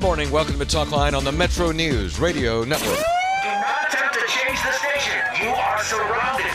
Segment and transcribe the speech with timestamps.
[0.00, 0.30] Good morning.
[0.30, 2.96] Welcome to Talkline on the Metro News Radio Network.
[2.96, 5.20] Do not attempt to change the station.
[5.42, 6.49] You are surrounded.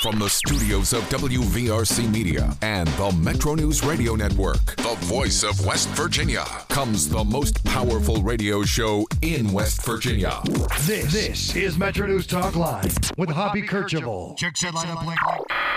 [0.00, 5.66] From the studios of WVRC Media and the Metro News Radio Network, the voice of
[5.66, 10.40] West Virginia, comes the most powerful radio show in West Virginia.
[10.86, 14.38] This, this is Metro News Talkline with Hoppy Kercheval.
[14.38, 15.18] Check set line up link.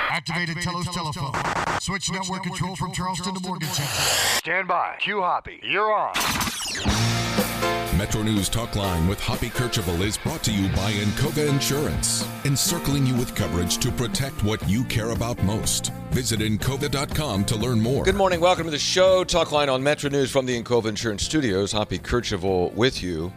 [0.09, 1.33] Activated Telos telephone.
[1.81, 3.87] Switch network control from Charleston to Morgantown.
[4.37, 4.95] Stand by.
[5.01, 5.59] Cue Hoppy.
[5.63, 7.12] You're on.
[8.03, 13.05] Metro News Talk Line with Hoppy Kercheval is brought to you by Encova Insurance, encircling
[13.05, 15.93] you with coverage to protect what you care about most.
[16.11, 18.03] Visit Encova.com to learn more.
[18.03, 18.41] Good morning.
[18.41, 19.23] Welcome to the show.
[19.23, 21.71] Talk Line on Metro News from the Encova Insurance Studios.
[21.71, 23.31] Hoppy Kercheval with you.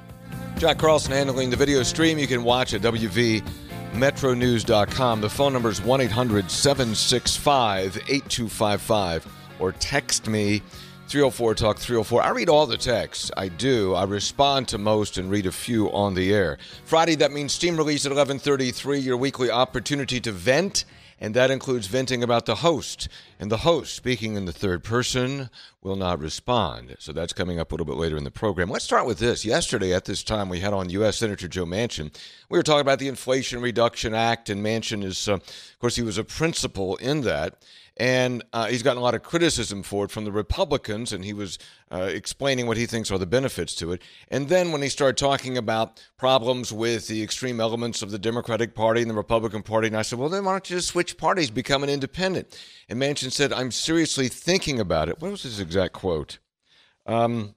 [0.58, 2.18] Jack Carlson handling the video stream.
[2.18, 5.20] You can watch at WVMetroNews.com.
[5.20, 10.60] The phone number is 1 800 765 8255 or text me
[11.08, 12.20] 304 Talk 304.
[12.20, 13.30] I read all the texts.
[13.36, 13.94] I do.
[13.94, 16.58] I respond to most and read a few on the air.
[16.84, 20.84] Friday, that means steam release at 1133, your weekly opportunity to vent.
[21.20, 23.08] And that includes venting about the host.
[23.38, 25.48] And the host, speaking in the third person,
[25.80, 26.96] will not respond.
[26.98, 28.68] So that's coming up a little bit later in the program.
[28.68, 29.44] Let's start with this.
[29.44, 31.18] Yesterday, at this time, we had on U.S.
[31.18, 32.14] Senator Joe Manchin.
[32.50, 36.02] We were talking about the Inflation Reduction Act, and Manchin is, uh, of course, he
[36.02, 37.62] was a principal in that.
[37.98, 41.32] And uh, he's gotten a lot of criticism for it from the Republicans, and he
[41.32, 41.58] was
[41.90, 44.02] uh, explaining what he thinks are the benefits to it.
[44.28, 48.74] And then when he started talking about problems with the extreme elements of the Democratic
[48.74, 51.16] Party and the Republican Party, and I said, well, then why don't you just switch
[51.16, 52.60] parties, become an independent?
[52.88, 55.22] And Manchin said, I'm seriously thinking about it.
[55.22, 56.38] What was his exact quote?
[57.06, 57.54] Um,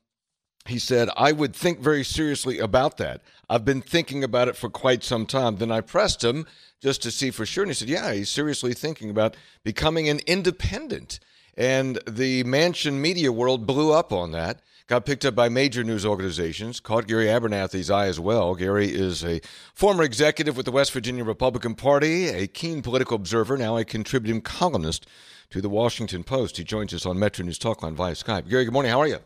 [0.66, 3.22] he said, I would think very seriously about that.
[3.50, 5.58] I've been thinking about it for quite some time.
[5.58, 6.46] Then I pressed him
[6.82, 7.64] just to see for sure.
[7.64, 11.20] And he said, Yeah, he's seriously thinking about becoming an independent.
[11.58, 16.06] And the mansion media world blew up on that, got picked up by major news
[16.06, 18.56] organizations, caught Gary Abernathy's eye as well.
[18.56, 19.42] Gary is a
[19.74, 24.42] former executive with the West Virginia Republican Party, a keen political observer, now a contributing
[24.42, 25.06] columnist
[25.50, 26.56] to the Washington Post.
[26.56, 28.48] He joins us on Metro News Talkline via Skype.
[28.48, 28.92] Gary, good morning.
[28.92, 29.20] How are you?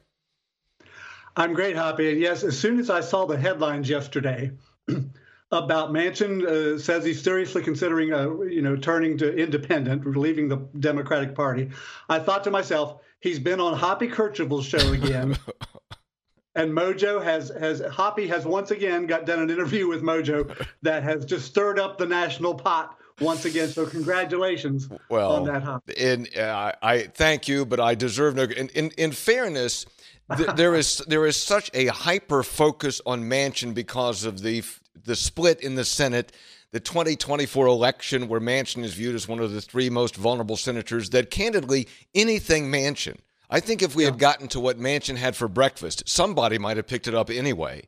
[1.36, 2.12] I'm great, Hoppy.
[2.12, 4.52] And yes, as soon as I saw the headlines yesterday
[5.53, 10.58] about Manchin uh, says he's seriously considering, uh, you know, turning to independent, leaving the
[10.80, 11.69] Democratic Party,
[12.09, 15.38] I thought to myself, he's been on Hoppy Kercheval's show again.
[16.56, 21.03] and Mojo has has Hoppy has once again got done an interview with Mojo that
[21.03, 23.68] has just stirred up the national pot once again.
[23.68, 25.94] So congratulations well, on that, Hoppy.
[25.97, 28.44] And uh, I thank you, but I deserve no.
[28.44, 29.86] In, in, in fairness,
[30.56, 34.63] there is there is such a hyper focus on Manchin because of the
[35.02, 36.31] the split in the Senate,
[36.72, 41.09] the 2024 election, where Manchin is viewed as one of the three most vulnerable senators.
[41.12, 43.18] That candidly, anything Manchin.
[43.50, 44.09] I think if we yeah.
[44.09, 47.88] had gotten to what Manchin had for breakfast, somebody might have picked it up anyway.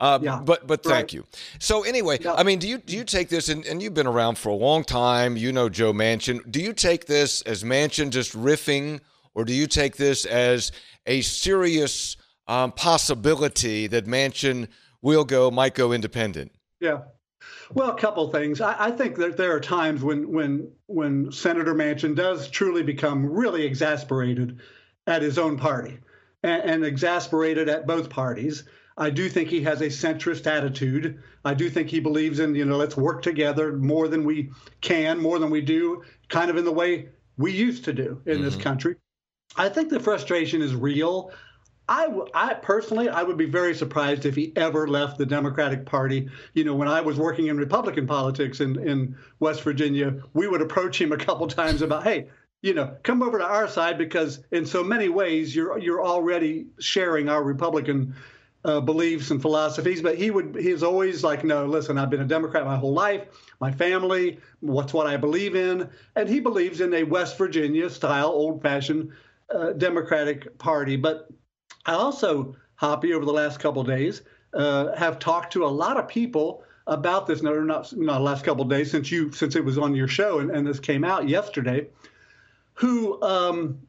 [0.00, 1.12] Uh, yeah, but but thank right.
[1.12, 1.24] you.
[1.58, 2.34] So anyway, yeah.
[2.34, 4.54] I mean, do you do you take this and, and you've been around for a
[4.54, 5.36] long time?
[5.36, 6.50] You know Joe Manchin.
[6.50, 9.00] Do you take this as Manchin just riffing,
[9.34, 10.72] or do you take this as
[11.06, 12.16] a serious
[12.48, 14.68] um, possibility that Manchin
[15.02, 16.52] will go, might go independent?
[16.80, 17.02] Yeah.
[17.74, 18.60] Well, a couple things.
[18.60, 23.26] I, I, think that there are times when when when Senator Manchin does truly become
[23.26, 24.60] really exasperated
[25.06, 25.98] at his own party
[26.42, 28.64] and, and exasperated at both parties.
[28.96, 31.22] I do think he has a centrist attitude.
[31.44, 35.18] I do think he believes in, you know, let's work together more than we can,
[35.18, 37.08] more than we do, kind of in the way
[37.38, 38.44] we used to do in mm-hmm.
[38.44, 38.96] this country.
[39.56, 41.32] I think the frustration is real.
[41.88, 46.28] I, I personally, I would be very surprised if he ever left the Democratic Party.
[46.54, 50.62] You know, when I was working in Republican politics in, in West Virginia, we would
[50.62, 52.28] approach him a couple times about, hey,
[52.62, 56.66] you know, come over to our side because in so many ways you're you're already
[56.78, 58.14] sharing our Republican
[58.64, 60.00] uh, beliefs and philosophies.
[60.00, 63.26] But he would he's always like, no, listen, I've been a Democrat my whole life,
[63.60, 68.28] my family, what's what I believe in, and he believes in a West Virginia style,
[68.28, 69.10] old fashioned
[69.52, 70.94] uh, Democratic Party.
[70.96, 71.28] But
[71.86, 74.22] I also, Hoppy, over the last couple days,
[74.54, 77.42] uh, have talked to a lot of people about this.
[77.42, 80.40] No, not not the last couple days since you since it was on your show
[80.40, 81.86] and, and this came out yesterday,
[82.74, 83.80] who um,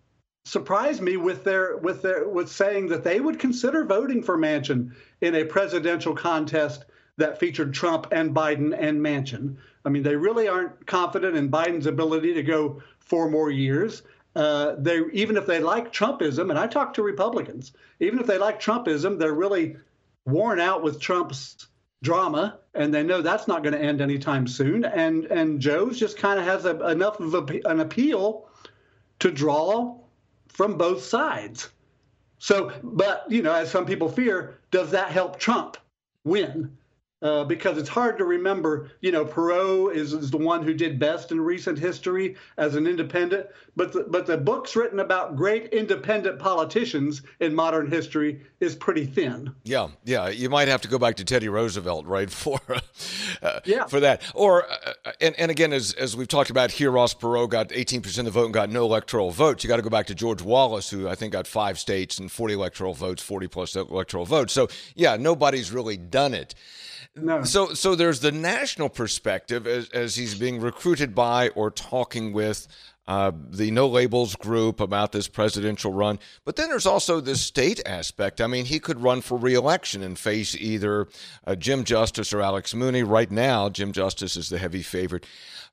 [0.45, 4.91] surprised me with their with their with saying that they would consider voting for Manchin
[5.21, 6.85] in a presidential contest
[7.17, 9.57] that featured Trump and Biden and Manchin.
[9.85, 14.03] I mean, they really aren't confident in Biden's ability to go four more years
[14.35, 18.37] uh, they even if they like Trumpism, and I talk to Republicans, even if they
[18.37, 19.75] like Trumpism, they're really
[20.25, 21.67] worn out with Trump's
[22.01, 24.85] drama, and they know that's not going to end anytime soon.
[24.85, 28.49] And and Joe's just kind of has a, enough of a, an appeal
[29.19, 29.99] to draw
[30.47, 31.69] from both sides.
[32.39, 35.77] So, but you know, as some people fear, does that help Trump
[36.23, 36.77] win?
[37.23, 38.91] Uh, because it's hard to remember.
[39.01, 42.85] You know, Perot is, is the one who did best in recent history as an
[42.85, 48.75] independent, but the, but the books written about great independent politicians in modern history is
[48.75, 49.55] pretty thin.
[49.63, 50.27] Yeah, yeah.
[50.27, 52.59] You might have to go back to Teddy Roosevelt, right, for
[53.41, 53.85] uh, yeah.
[53.85, 54.21] for that.
[54.35, 58.01] Or uh, and and again, as as we've talked about here, Ross Perot got 18
[58.01, 59.63] percent of the vote and got no electoral votes.
[59.63, 62.29] You got to go back to George Wallace, who I think got five states and
[62.29, 64.51] 40 electoral votes, 40 plus electoral votes.
[64.51, 66.53] So yeah, nobody's really done it.
[67.15, 67.43] No.
[67.43, 72.67] So, so there's the national perspective as, as he's being recruited by or talking with
[73.07, 76.19] uh, the No Labels group about this presidential run.
[76.45, 78.41] But then there's also the state aspect.
[78.41, 81.07] I mean, he could run for reelection and face either
[81.45, 83.03] uh, Jim Justice or Alex Mooney.
[83.03, 85.25] Right now, Jim Justice is the heavy favorite.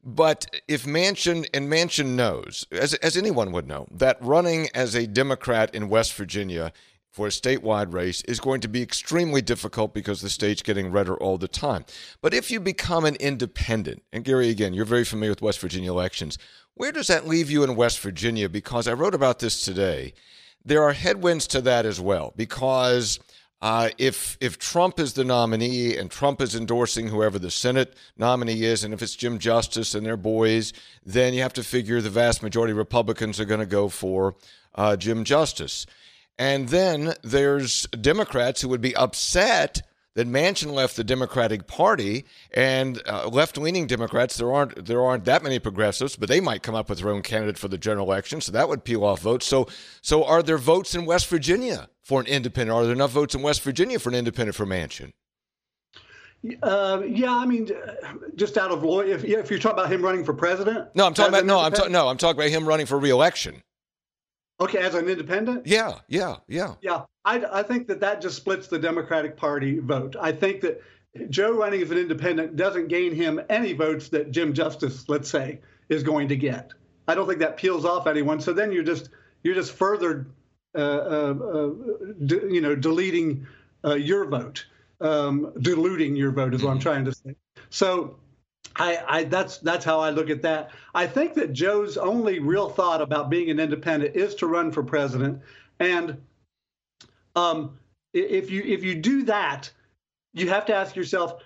[0.02, 5.06] But if Manchin and Manchin knows, as, as anyone would know, that running as a
[5.06, 6.72] Democrat in West Virginia
[7.10, 11.16] for a statewide race is going to be extremely difficult because the state's getting redder
[11.16, 11.84] all the time.
[12.20, 15.90] But if you become an independent, and Gary, again, you're very familiar with West Virginia
[15.90, 16.38] elections,
[16.74, 18.48] where does that leave you in West Virginia?
[18.48, 20.14] Because I wrote about this today.
[20.64, 23.18] There are headwinds to that as well, because
[23.62, 28.62] uh, if if Trump is the nominee and Trump is endorsing whoever the Senate nominee
[28.62, 30.72] is, and if it's Jim Justice and their boys,
[31.04, 34.34] then you have to figure the vast majority of Republicans are going to go for
[34.74, 35.86] uh, Jim Justice.
[36.40, 39.82] And then there's Democrats who would be upset
[40.14, 45.42] that Manchin left the Democratic Party, and uh, left-leaning Democrats there aren't there aren't that
[45.42, 48.40] many progressives, but they might come up with their own candidate for the general election,
[48.40, 49.46] so that would peel off votes.
[49.46, 49.68] So,
[50.00, 52.74] so are there votes in West Virginia for an independent?
[52.74, 55.12] Are there enough votes in West Virginia for an independent for Manchin?
[56.62, 57.68] Uh, yeah, I mean,
[58.34, 60.88] just out of if, if you're talking about him running for president.
[60.94, 63.62] No, I'm talking about no, I'm ta- no, I'm talking about him running for reelection.
[64.60, 65.66] Okay, as an independent?
[65.66, 66.74] Yeah, yeah, yeah.
[66.82, 70.16] Yeah, I, I think that that just splits the Democratic Party vote.
[70.20, 70.82] I think that
[71.30, 75.60] Joe running as an independent doesn't gain him any votes that Jim Justice, let's say,
[75.88, 76.72] is going to get.
[77.08, 78.40] I don't think that peels off anyone.
[78.40, 79.08] So then you're just
[79.42, 80.26] you're just further,
[80.76, 81.70] uh, uh, uh,
[82.26, 83.46] d- you know, deleting
[83.84, 84.66] uh, your vote,
[85.00, 86.82] um, diluting your vote is what I'm mm-hmm.
[86.82, 87.34] trying to say.
[87.70, 88.16] So
[88.80, 90.70] I, I, that's that's how I look at that.
[90.94, 94.82] I think that Joe's only real thought about being an independent is to run for
[94.82, 95.42] president,
[95.78, 96.16] and
[97.36, 97.78] um,
[98.14, 99.70] if you if you do that,
[100.32, 101.42] you have to ask yourself,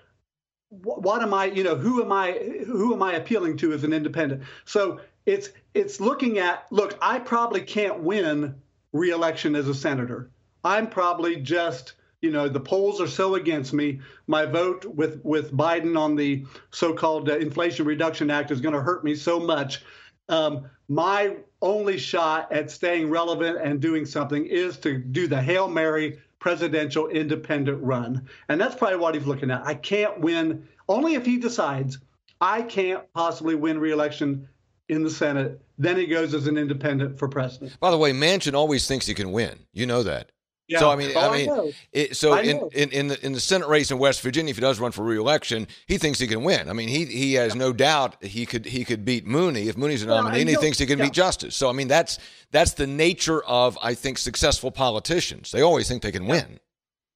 [0.69, 1.45] what am I?
[1.45, 2.31] You know, who am I?
[2.65, 4.43] Who am I appealing to as an independent?
[4.63, 6.97] So it's it's looking at look.
[7.01, 8.55] I probably can't win
[8.93, 10.29] reelection as a senator.
[10.63, 11.93] I'm probably just
[12.25, 16.43] you know the polls are so against me my vote with with biden on the
[16.71, 19.83] so-called uh, inflation reduction act is going to hurt me so much.
[20.27, 25.67] Um, my only shot at staying relevant and doing something is to do the hail
[25.67, 28.27] mary presidential independent run.
[28.49, 29.65] And that's probably what he's looking at.
[29.65, 30.67] I can't win.
[30.89, 31.99] Only if he decides
[32.41, 34.47] i can't possibly win reelection
[34.89, 37.77] in the senate then he goes as an independent for president.
[37.79, 39.59] By the way manchin always thinks he can win.
[39.73, 40.31] You know that
[40.67, 40.79] yeah.
[40.79, 43.39] So I mean, oh, I mean, I it, so in, in, in the in the
[43.39, 46.43] Senate race in West Virginia, if he does run for reelection, he thinks he can
[46.43, 46.69] win.
[46.69, 50.01] I mean, he he has no doubt he could he could beat Mooney if Mooney's
[50.01, 51.55] a nominee, and he thinks he can beat Justice.
[51.55, 52.17] So I mean, that's
[52.51, 55.51] that's the nature of I think successful politicians.
[55.51, 56.59] They always think they can win.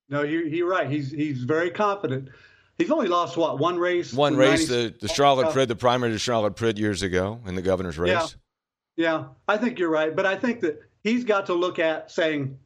[0.09, 0.89] No, you're, you're right.
[0.89, 2.29] He's he's very confident.
[2.77, 4.13] He's only lost what one race.
[4.13, 7.55] One race, 90- the the Charlotte Pritt, the primary to Charlotte Pritt years ago in
[7.55, 8.09] the governor's race.
[8.09, 8.27] Yeah,
[8.95, 12.57] yeah, I think you're right, but I think that he's got to look at saying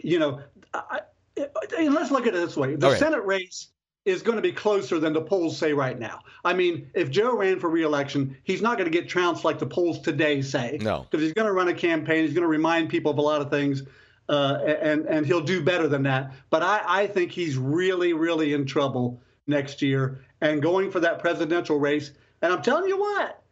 [0.00, 0.40] you know,
[0.74, 1.00] I,
[1.38, 2.96] I, let's look at it this way: the.
[2.96, 3.68] Senate race
[4.04, 6.20] is going to be closer than the polls say right now.
[6.44, 9.66] I mean, if Joe ran for reelection, he's not going to get trounced like the
[9.66, 10.78] polls today say.
[10.80, 12.24] No, because he's going to run a campaign.
[12.24, 13.82] He's going to remind people of a lot of things.
[14.28, 16.32] Uh, and and he'll do better than that.
[16.50, 21.20] But I, I think he's really, really in trouble next year and going for that
[21.20, 22.12] presidential race.
[22.42, 23.42] And I'm telling you what,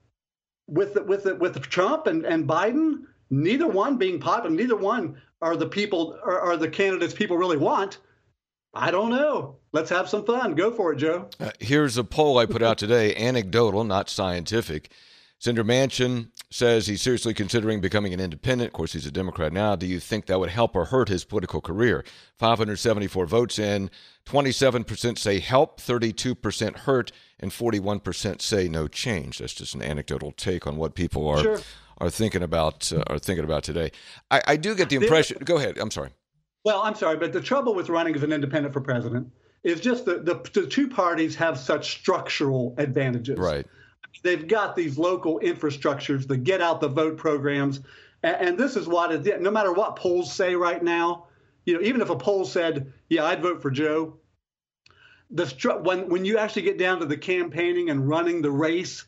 [0.67, 5.21] with the, with the, with Trump and, and Biden, neither one being popular, neither one
[5.45, 7.99] are the people are, are the candidates people really want?
[8.73, 9.59] I don't know.
[9.73, 10.55] Let's have some fun.
[10.55, 11.29] Go for it, Joe.
[11.39, 14.91] Uh, here's a poll I put out today, anecdotal, not scientific.
[15.39, 18.69] Senator Manchin says he's seriously considering becoming an independent.
[18.69, 19.77] Of course, he's a Democrat now.
[19.77, 22.05] Do you think that would help or hurt his political career?
[22.39, 23.91] 574 votes in.
[24.25, 29.39] 27% say help, 32% hurt, and 41% say no change.
[29.39, 31.61] That's just an anecdotal take on what people are sure
[31.99, 33.91] are thinking about uh, are thinking about today.
[34.31, 35.39] I, I do get the impression.
[35.45, 35.79] Go ahead.
[35.79, 36.11] I'm sorry.
[36.65, 39.31] Well, I'm sorry, but the trouble with running as an independent for president
[39.65, 43.39] is just that the, the two parties have such structural advantages.
[43.39, 43.67] Right.
[44.23, 47.81] They've got these local infrastructures, the get out the vote programs,
[48.23, 51.27] and, and this is what it, no matter what polls say right now,
[51.67, 54.19] you know, even if a poll said, "Yeah, I'd vote for Joe,"
[55.31, 55.47] the
[55.83, 59.05] when when you actually get down to the campaigning and running the race,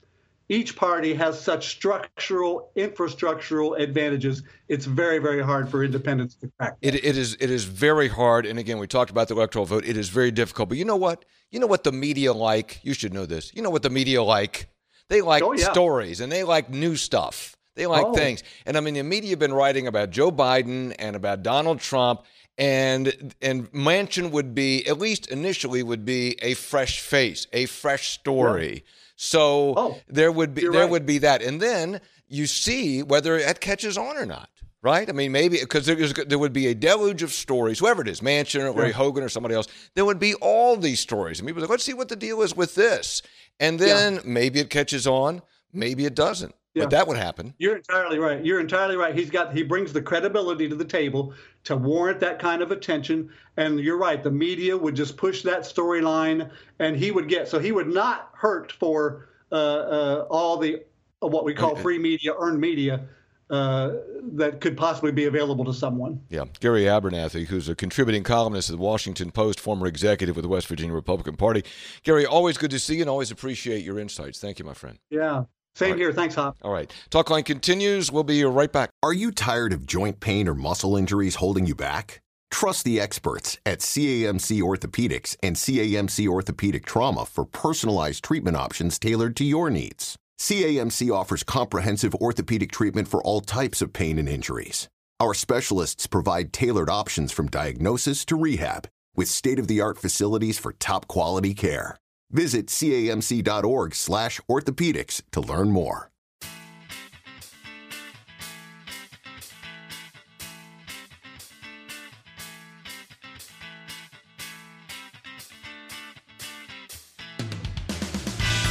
[0.48, 4.42] each party has such structural, infrastructural advantages.
[4.68, 6.76] It's very, very hard for independents to crack.
[6.82, 9.84] It, it is it is very hard, and again, we talked about the electoral vote.
[9.84, 10.68] It is very difficult.
[10.68, 11.24] But you know what?
[11.50, 12.80] You know what the media like.
[12.82, 13.52] You should know this.
[13.54, 14.68] You know what the media like.
[15.08, 15.70] They like Oh, yeah.
[15.72, 17.56] stories and they like new stuff.
[17.76, 18.14] They like Oh.
[18.14, 18.42] things.
[18.64, 22.22] And I mean, the media have been writing about Joe Biden and about Donald Trump,
[22.58, 28.08] and and Manchin would be at least initially would be a fresh face, a fresh
[28.10, 28.84] story.
[29.16, 30.90] So Oh, there would be there right.
[30.90, 34.48] would be that, and then you see whether it catches on or not.
[34.82, 35.08] Right?
[35.08, 38.20] I mean, maybe because there, there would be a deluge of stories, whoever it is,
[38.20, 41.40] Manchin or Larry Hogan or somebody else, there would be all these stories.
[41.40, 43.20] And people are like, let's see what the deal is with this.
[43.58, 45.42] And then maybe it catches on,
[45.72, 46.54] maybe it doesn't.
[46.76, 46.82] Yeah.
[46.82, 47.54] But that would happen.
[47.56, 48.44] You're entirely right.
[48.44, 49.14] You're entirely right.
[49.14, 51.32] He's got he brings the credibility to the table
[51.64, 53.30] to warrant that kind of attention.
[53.56, 54.22] And you're right.
[54.22, 58.30] The media would just push that storyline, and he would get so he would not
[58.34, 60.82] hurt for uh, uh, all the
[61.22, 63.06] uh, what we call free media, earned media
[63.48, 63.92] uh,
[64.32, 66.20] that could possibly be available to someone.
[66.28, 66.44] Yeah.
[66.60, 70.66] Gary Abernathy, who's a contributing columnist at the Washington Post, former executive with the West
[70.66, 71.64] Virginia Republican Party.
[72.02, 74.38] Gary, always good to see you and always appreciate your insights.
[74.40, 74.98] Thank you, my friend.
[75.08, 75.44] Yeah.
[75.76, 76.10] Same here.
[76.10, 76.56] Thanks, Hop.
[76.62, 76.90] All right.
[77.10, 78.10] Talk line continues.
[78.10, 78.88] We'll be right back.
[79.02, 82.22] Are you tired of joint pain or muscle injuries holding you back?
[82.50, 89.36] Trust the experts at CAMC Orthopedics and CAMC Orthopedic Trauma for personalized treatment options tailored
[89.36, 90.16] to your needs.
[90.40, 94.88] CAMC offers comprehensive orthopedic treatment for all types of pain and injuries.
[95.20, 101.52] Our specialists provide tailored options from diagnosis to rehab with state-of-the-art facilities for top quality
[101.52, 101.98] care.
[102.30, 106.10] Visit camc.org slash orthopedics to learn more.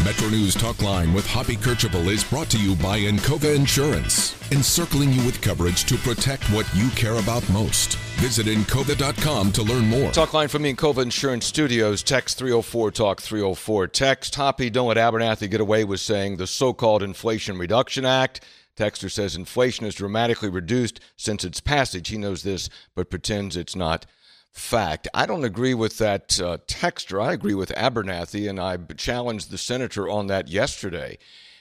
[0.06, 5.12] Metro News Talk Line with Hoppy Kercheval is brought to you by Encova Insurance, encircling
[5.12, 7.98] you with coverage to protect what you care about most.
[8.18, 10.12] Visit Encova.com to learn more.
[10.12, 12.02] Talk line from the Encova Insurance Studios.
[12.02, 13.88] Text 304 Talk 304.
[13.88, 18.42] Text Hoppy, don't let Abernathy get away with saying the so called Inflation Reduction Act.
[18.76, 22.10] Texter says inflation is dramatically reduced since its passage.
[22.10, 24.06] He knows this, but pretends it's not
[24.52, 25.08] fact.
[25.14, 27.22] I don't agree with that uh, texter.
[27.22, 31.18] I agree with Abernathy, and I challenged the senator on that yesterday.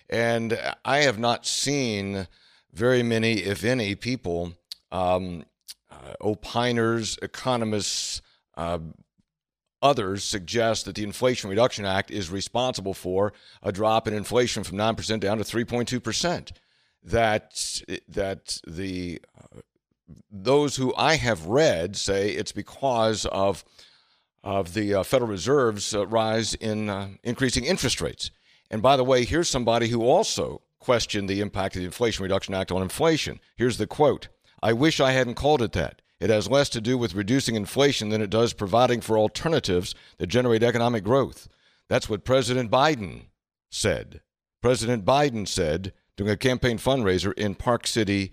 [0.08, 2.28] And I have not seen
[2.72, 4.52] very many, if any, people,
[4.92, 5.44] um,
[5.94, 8.22] uh, opiners, economists,
[8.56, 8.78] uh,
[9.82, 13.32] others suggest that the Inflation Reduction Act is responsible for
[13.62, 16.52] a drop in inflation from 9% down to 3.2%.
[17.06, 19.60] That, that the uh,
[20.30, 23.64] those who I have read say it's because of
[24.42, 28.30] of the uh, Federal Reserve's uh, rise in uh, increasing interest rates.
[28.70, 32.52] And by the way, here's somebody who also questioned the impact of the Inflation Reduction
[32.52, 33.40] Act on inflation.
[33.56, 34.28] Here's the quote:
[34.62, 36.02] "I wish I hadn't called it that.
[36.20, 40.28] It has less to do with reducing inflation than it does providing for alternatives that
[40.28, 41.48] generate economic growth."
[41.88, 43.26] That's what President Biden
[43.70, 44.20] said.
[44.62, 48.30] President Biden said during a campaign fundraiser in Park City,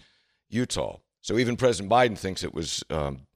[0.50, 1.00] Utah.
[1.22, 3.28] So even President Biden thinks it was um,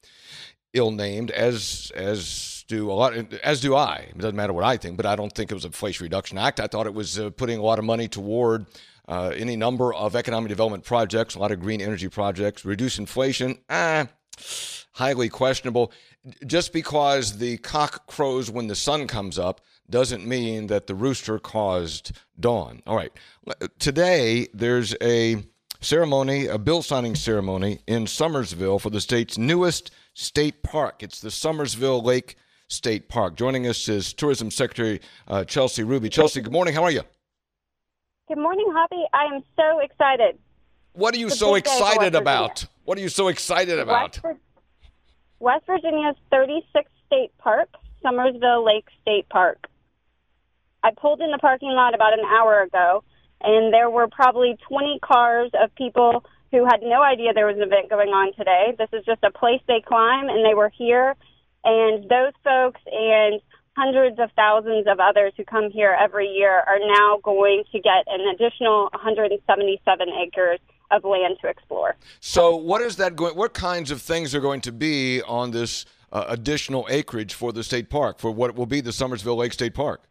[0.72, 3.14] ill-named, as as do a lot,
[3.44, 4.08] as do I.
[4.10, 6.38] It doesn't matter what I think, but I don't think it was a Inflation Reduction
[6.38, 6.58] Act.
[6.58, 8.66] I thought it was uh, putting a lot of money toward
[9.08, 13.58] uh, any number of economic development projects, a lot of green energy projects, reduce inflation.
[13.70, 14.08] Ah,
[14.92, 15.92] highly questionable.
[16.46, 21.38] Just because the cock crows when the sun comes up doesn't mean that the rooster
[21.38, 22.82] caused dawn.
[22.86, 23.12] All right.
[23.78, 25.44] Today, there's a
[25.80, 31.02] ceremony, a bill signing ceremony in Summersville for the state's newest state park.
[31.02, 32.36] It's the Summersville Lake
[32.68, 33.36] State Park.
[33.36, 36.08] Joining us is Tourism Secretary uh, Chelsea Ruby.
[36.08, 36.74] Chelsea, good morning.
[36.74, 37.02] How are you?
[38.28, 39.04] Good morning, Hoppy.
[39.12, 40.36] I am so excited.
[40.94, 42.66] What are you so big day for excited about?
[42.84, 44.20] What are you so excited about?
[44.20, 44.38] West,
[45.38, 47.68] West Virginia's 36th state park,
[48.04, 49.68] Summersville Lake State Park.
[50.82, 53.04] I pulled in the parking lot about an hour ago,
[53.42, 57.62] and there were probably 20 cars of people who had no idea there was an
[57.62, 58.74] event going on today.
[58.76, 61.14] This is just a place they climb, and they were here.
[61.62, 63.40] And those folks and
[63.76, 68.04] hundreds of thousands of others who come here every year are now going to get
[68.06, 70.58] an additional 177 acres
[70.90, 71.94] of land to explore.
[72.20, 73.36] So, what is that going?
[73.36, 77.62] What kinds of things are going to be on this uh, additional acreage for the
[77.62, 80.08] state park, for what will be the Summersville Lake State Park?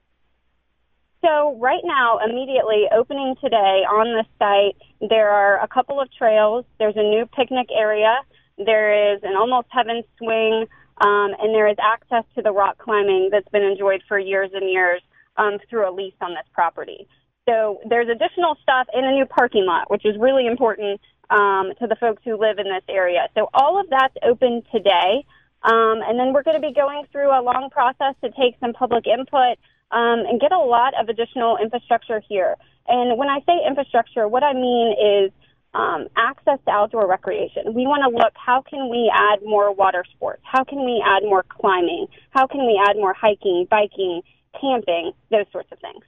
[1.24, 6.66] So right now, immediately opening today on the site, there are a couple of trails.
[6.78, 8.18] There's a new picnic area.
[8.64, 10.68] There is an almost heaven swing,
[11.02, 14.70] um, and there is access to the rock climbing that's been enjoyed for years and
[14.70, 15.02] years
[15.38, 17.08] um, through a lease on this property.
[17.48, 21.00] So there's additional stuff in a new parking lot, which is really important
[21.30, 23.28] um, to the folks who live in this area.
[23.36, 25.26] So all of that's open today.
[25.64, 28.74] Um, and then we're going to be going through a long process to take some
[28.74, 29.58] public input
[29.92, 32.56] um, and get a lot of additional infrastructure here.
[32.88, 35.32] And when I say infrastructure, what I mean is
[35.76, 37.74] um, access to outdoor recreation.
[37.74, 40.42] We want to look how can we add more water sports?
[40.44, 42.08] How can we add more climbing?
[42.32, 44.22] How can we add more hiking, biking,
[44.60, 46.04] camping, those sorts of things.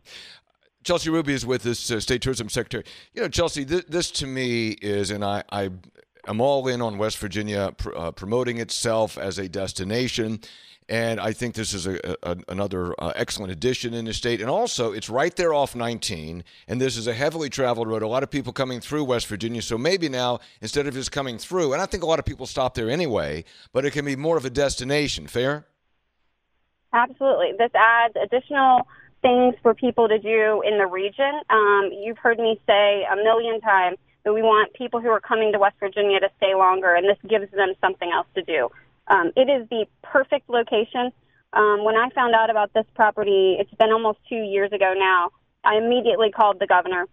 [0.83, 2.83] Chelsea Ruby is with us, uh, State Tourism Secretary.
[3.13, 5.69] You know, Chelsea, th- this to me is, and I, I
[6.27, 10.39] am all in on West Virginia pr- uh, promoting itself as a destination.
[10.89, 14.39] And I think this is a, a another uh, excellent addition in the state.
[14.39, 18.03] And also, it's right there off 19, and this is a heavily traveled road.
[18.03, 19.62] A lot of people coming through West Virginia.
[19.62, 22.46] So maybe now, instead of just coming through, and I think a lot of people
[22.46, 25.27] stop there anyway, but it can be more of a destination.
[25.27, 25.65] Fair?
[26.94, 27.51] Absolutely.
[27.58, 28.88] This adds additional
[29.22, 31.41] things for people to do in the region.
[31.50, 35.51] Um, you've heard me say a million times that we want people who are coming
[35.51, 38.70] to West Virginia to stay longer, and this gives them something else to do.
[39.07, 41.11] Um, it is the perfect location.
[41.53, 45.31] Um, when I found out about this property, it's been almost two years ago now.
[45.63, 47.05] I immediately called the governor.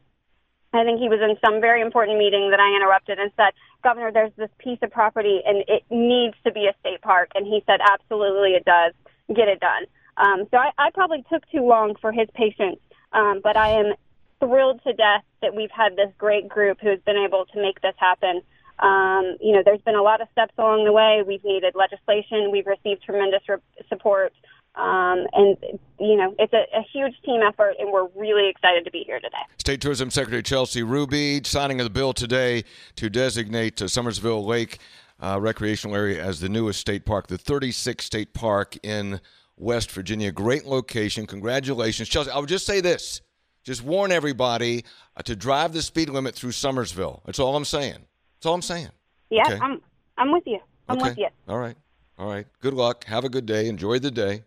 [0.73, 4.11] I think he was in some very important meeting that I interrupted and said, Governor,
[4.11, 7.31] there's this piece of property and it needs to be a state park.
[7.35, 8.93] And he said, absolutely it does.
[9.29, 9.85] Get it done.
[10.17, 12.79] Um, so I, I probably took too long for his patience,
[13.13, 13.95] um, but I am
[14.41, 17.81] thrilled to death that we've had this great group who has been able to make
[17.81, 18.43] this happen.
[18.79, 21.23] Um, you know, there's been a lot of steps along the way.
[21.27, 22.51] We've needed legislation.
[22.51, 23.57] We've received tremendous re-
[23.89, 24.33] support.
[24.75, 25.57] Um, and,
[26.01, 29.21] you know, it's a, a, huge team effort, and we're really excited to be here
[29.21, 29.37] today.
[29.57, 32.65] State Tourism Secretary Chelsea Ruby signing of the bill today
[32.97, 34.81] to designate uh, Summersville Lake
[35.21, 39.21] uh, Recreational Area as the newest state park, the 36th state park in
[39.57, 40.33] West Virginia.
[40.33, 41.25] Great location.
[41.25, 42.09] Congratulations.
[42.09, 43.21] Chelsea, I would just say this
[43.63, 44.85] just warn everybody
[45.17, 47.21] uh, to drive the speed limit through Summersville.
[47.25, 48.07] That's all I'm saying.
[48.45, 48.91] That's all I'm saying.
[49.31, 49.59] Yeah, okay.
[49.59, 49.81] I'm,
[50.19, 50.59] I'm with you.
[50.87, 51.09] I'm okay.
[51.09, 51.29] with you.
[51.49, 51.77] All right.
[52.19, 52.47] All right.
[52.61, 53.05] Good luck.
[53.05, 53.69] Have a good day.
[53.69, 54.43] Enjoy the day.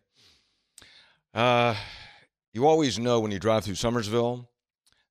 [1.34, 1.74] Uh,
[2.54, 4.46] you always know when you drive through Summersville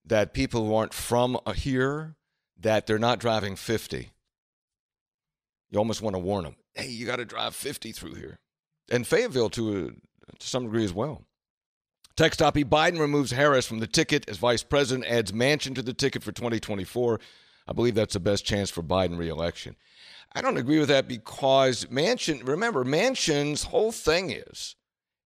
[0.04, 2.14] that people who aren't from here
[2.60, 4.12] that they're not driving 50.
[5.70, 6.54] You almost want to warn them.
[6.76, 8.38] Hey, you got to drive 50 through here
[8.88, 11.24] and Fayetteville to, a, to some degree as well.
[12.14, 15.92] Text Hoppy Biden removes Harris from the ticket as vice president, adds Manchin to the
[15.92, 17.18] ticket for 2024.
[17.66, 19.76] I believe that's the best chance for Biden reelection.
[20.32, 22.46] I don't agree with that because Manchin.
[22.46, 24.76] remember, Manchin's whole thing is,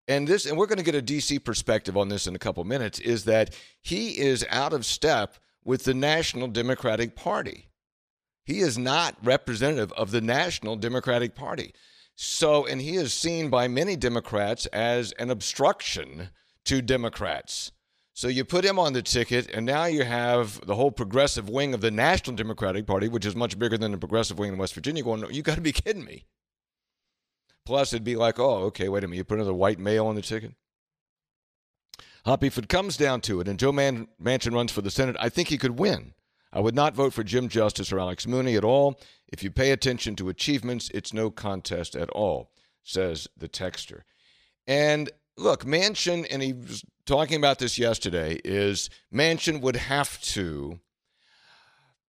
[0.08, 2.64] and this, and we're going to get a DC perspective on this in a couple
[2.64, 7.70] minutes, is that he is out of step with the National Democratic Party.
[8.44, 11.74] He is not representative of the National Democratic Party.
[12.16, 16.30] So, and he is seen by many Democrats as an obstruction
[16.66, 17.72] to Democrats.
[18.20, 21.74] So you put him on the ticket, and now you have the whole progressive wing
[21.74, 24.74] of the National Democratic Party, which is much bigger than the progressive wing in West
[24.74, 26.26] Virginia, going, you got to be kidding me.
[27.66, 30.16] Plus, it'd be like, oh, okay, wait a minute, you put another white male on
[30.16, 30.52] the ticket?
[32.26, 35.16] Hoppy, if it comes down to it, and Joe Man- Manchin runs for the Senate,
[35.18, 36.14] I think he could win.
[36.52, 39.00] I would not vote for Jim Justice or Alex Mooney at all.
[39.30, 42.52] If you pay attention to achievements, it's no contest at all,
[42.84, 44.02] says the texter.
[44.68, 50.80] And look, Manchin, and he was talking about this yesterday, is Manchin would have to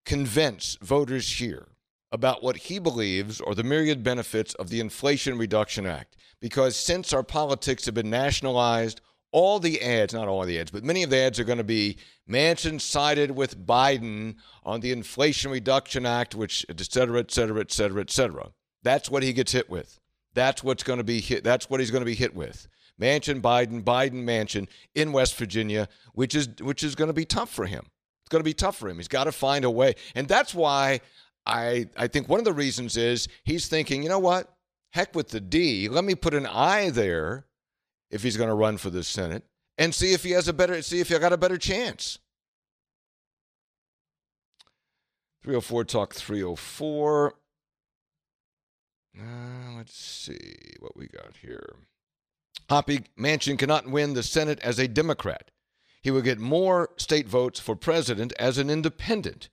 [0.05, 1.67] convince voters here
[2.11, 6.17] about what he believes are the myriad benefits of the Inflation Reduction Act.
[6.41, 10.83] Because since our politics have been nationalized, all the ads, not all the ads, but
[10.83, 15.51] many of the ads are going to be Manchin sided with Biden on the Inflation
[15.51, 18.49] Reduction Act, which et cetera, et cetera, et cetera, et cetera.
[18.81, 19.99] That's what he gets hit with.
[20.33, 21.43] That's what's going to be hit.
[21.43, 22.67] That's what he's going to be hit with.
[22.99, 27.49] Manchin, Biden, Biden, Manchin in West Virginia, which is which is going to be tough
[27.49, 27.85] for him.
[28.21, 28.97] It's going to be tough for him.
[28.97, 31.01] He's got to find a way, and that's why
[31.45, 34.53] I I think one of the reasons is he's thinking, you know what?
[34.91, 35.87] Heck with the D.
[35.87, 37.45] Let me put an I there
[38.09, 39.43] if he's going to run for the Senate
[39.77, 42.19] and see if he has a better see if he got a better chance.
[45.43, 47.33] 304 talk 304.
[49.17, 49.23] Uh,
[49.77, 50.37] let's see
[50.79, 51.75] what we got here.
[52.69, 55.49] Hoppy Manchin cannot win the Senate as a Democrat.
[56.01, 59.49] He would get more state votes for president as an independent.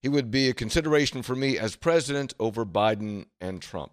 [0.00, 3.92] He would be a consideration for me as president over Biden and Trump.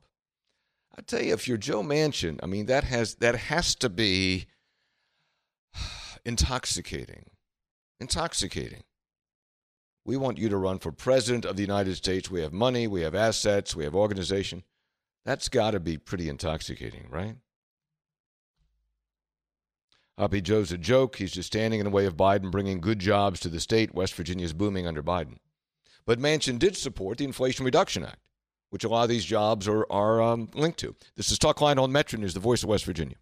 [0.95, 4.45] I tell you, if you're Joe Manchin, I mean that has that has to be
[6.25, 7.31] intoxicating.
[7.99, 8.83] Intoxicating.
[10.05, 12.29] We want you to run for president of the United States.
[12.29, 14.63] We have money, we have assets, we have organization.
[15.25, 17.37] That's got to be pretty intoxicating, right?
[20.17, 21.15] Hoppy Joe's a joke.
[21.15, 23.95] He's just standing in the way of Biden bringing good jobs to the state.
[23.95, 25.37] West Virginia is booming under Biden.
[26.05, 28.19] But Manchin did support the Inflation Reduction Act,
[28.69, 30.95] which a lot of these jobs are, are um, linked to.
[31.15, 33.15] This is Talk Line on Metro News, the voice of West Virginia.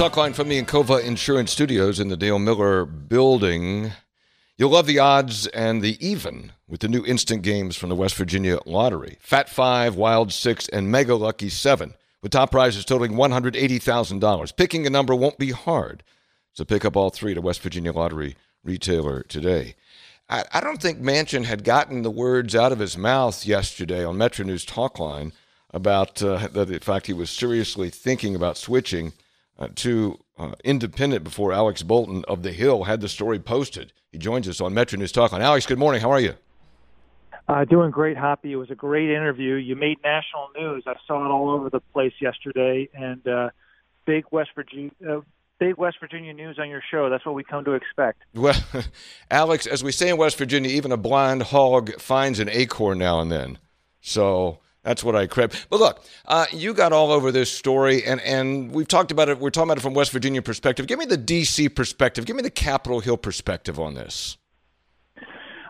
[0.00, 3.92] Talk line from the Encova Insurance Studios in the Dale Miller building.
[4.56, 8.14] You'll love the odds and the even with the new instant games from the West
[8.14, 9.18] Virginia Lottery.
[9.20, 14.56] Fat 5, Wild 6, and Mega Lucky 7, with top prizes totaling $180,000.
[14.56, 16.02] Picking a number won't be hard,
[16.54, 19.74] so pick up all three at a West Virginia Lottery retailer today.
[20.30, 24.16] I, I don't think Manchin had gotten the words out of his mouth yesterday on
[24.16, 25.32] Metro News Talkline
[25.74, 29.12] about uh, the fact he was seriously thinking about switching
[29.60, 33.92] uh, to uh, Independent before Alex Bolton of The Hill had the story posted.
[34.10, 35.32] He joins us on Metro News Talk.
[35.32, 36.00] On Alex, good morning.
[36.00, 36.34] How are you?
[37.46, 38.52] Uh, doing great, Hoppy.
[38.52, 39.54] It was a great interview.
[39.54, 40.84] You made national news.
[40.86, 43.50] I saw it all over the place yesterday, and uh,
[44.06, 44.90] big West Virginia.
[45.08, 45.20] Uh,
[45.58, 47.10] big West Virginia news on your show.
[47.10, 48.22] That's what we come to expect.
[48.34, 48.58] Well,
[49.30, 53.20] Alex, as we say in West Virginia, even a blind hog finds an acorn now
[53.20, 53.58] and then.
[54.00, 55.52] So that's what I crib.
[55.68, 59.38] But look, uh, you got all over this story, and, and we've talked about it.
[59.38, 60.86] We're talking about it from West Virginia perspective.
[60.86, 61.68] Give me the D.C.
[61.68, 62.24] perspective.
[62.24, 64.38] Give me the Capitol Hill perspective on this.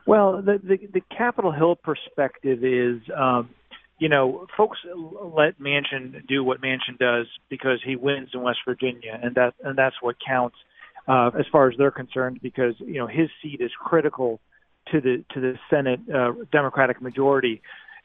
[0.06, 3.50] Well, the the, the Capitol Hill perspective is, um,
[3.98, 9.18] you know, folks let Manchin do what Manchin does because he wins in West Virginia,
[9.22, 10.56] and that and that's what counts
[11.06, 12.40] uh, as far as they're concerned.
[12.42, 14.40] Because you know his seat is critical
[14.92, 17.60] to the to the Senate uh, Democratic majority.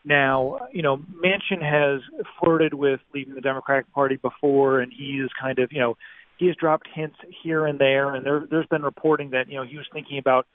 [0.06, 2.02] Now, you know, Manchin has
[2.40, 5.98] flirted with leaving the Democratic Party before, and he is kind of, you know,
[6.38, 9.66] he has dropped hints here and there, and there, there's been reporting that, you know,
[9.66, 10.46] he was thinking about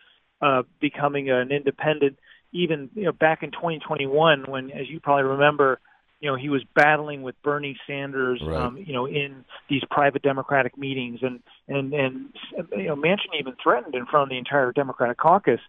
[0.41, 2.17] uh, becoming an independent,
[2.53, 5.81] even, you know, back in 2021 when, as you probably remember,
[6.21, 8.57] you know, he was battling with Bernie Sanders, right.
[8.57, 12.29] um, you know, in these private Democratic meetings, and and and
[12.77, 15.61] you know, Manchin even threatened in front of the entire Democratic caucus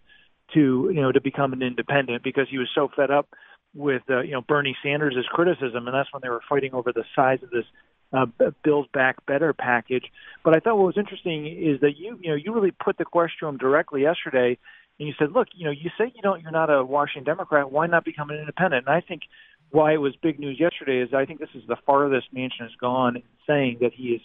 [0.52, 3.30] to, you know, to become an independent because he was so fed up
[3.74, 7.04] with uh, you know Bernie Sanders' criticism, and that's when they were fighting over the
[7.14, 7.64] size of this
[8.12, 8.26] uh,
[8.62, 10.04] Build Back Better package.
[10.44, 13.04] But I thought what was interesting is that you you know you really put the
[13.04, 14.58] question to him directly yesterday,
[14.98, 17.72] and you said, look, you know, you say you don't, you're not a Washington Democrat.
[17.72, 18.86] Why not become an independent?
[18.86, 19.22] And I think
[19.70, 22.70] why it was big news yesterday is I think this is the farthest Manchin has
[22.80, 24.20] gone in saying that he is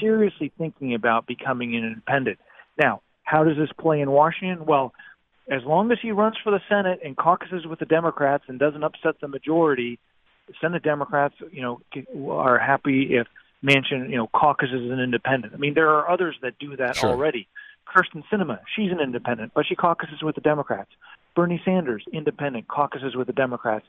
[0.00, 2.38] seriously thinking about becoming an independent.
[2.80, 4.64] Now, how does this play in Washington?
[4.64, 4.92] Well,
[5.48, 8.82] as long as he runs for the Senate and caucuses with the Democrats and doesn't
[8.82, 9.98] upset the majority,
[10.60, 11.80] Senate Democrats, you know,
[12.30, 13.26] are happy if
[13.62, 15.54] Manchin, you know, caucuses as an independent.
[15.54, 17.10] I mean, there are others that do that Sure.
[17.10, 17.48] already.
[17.86, 20.90] Kyrsten Sinema, she's an independent, but she caucuses with the Democrats.
[21.34, 23.86] Bernie Sanders, independent, caucuses with the Democrats.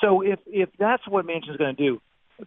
[0.00, 2.00] So if if that's what Manchin's going to do,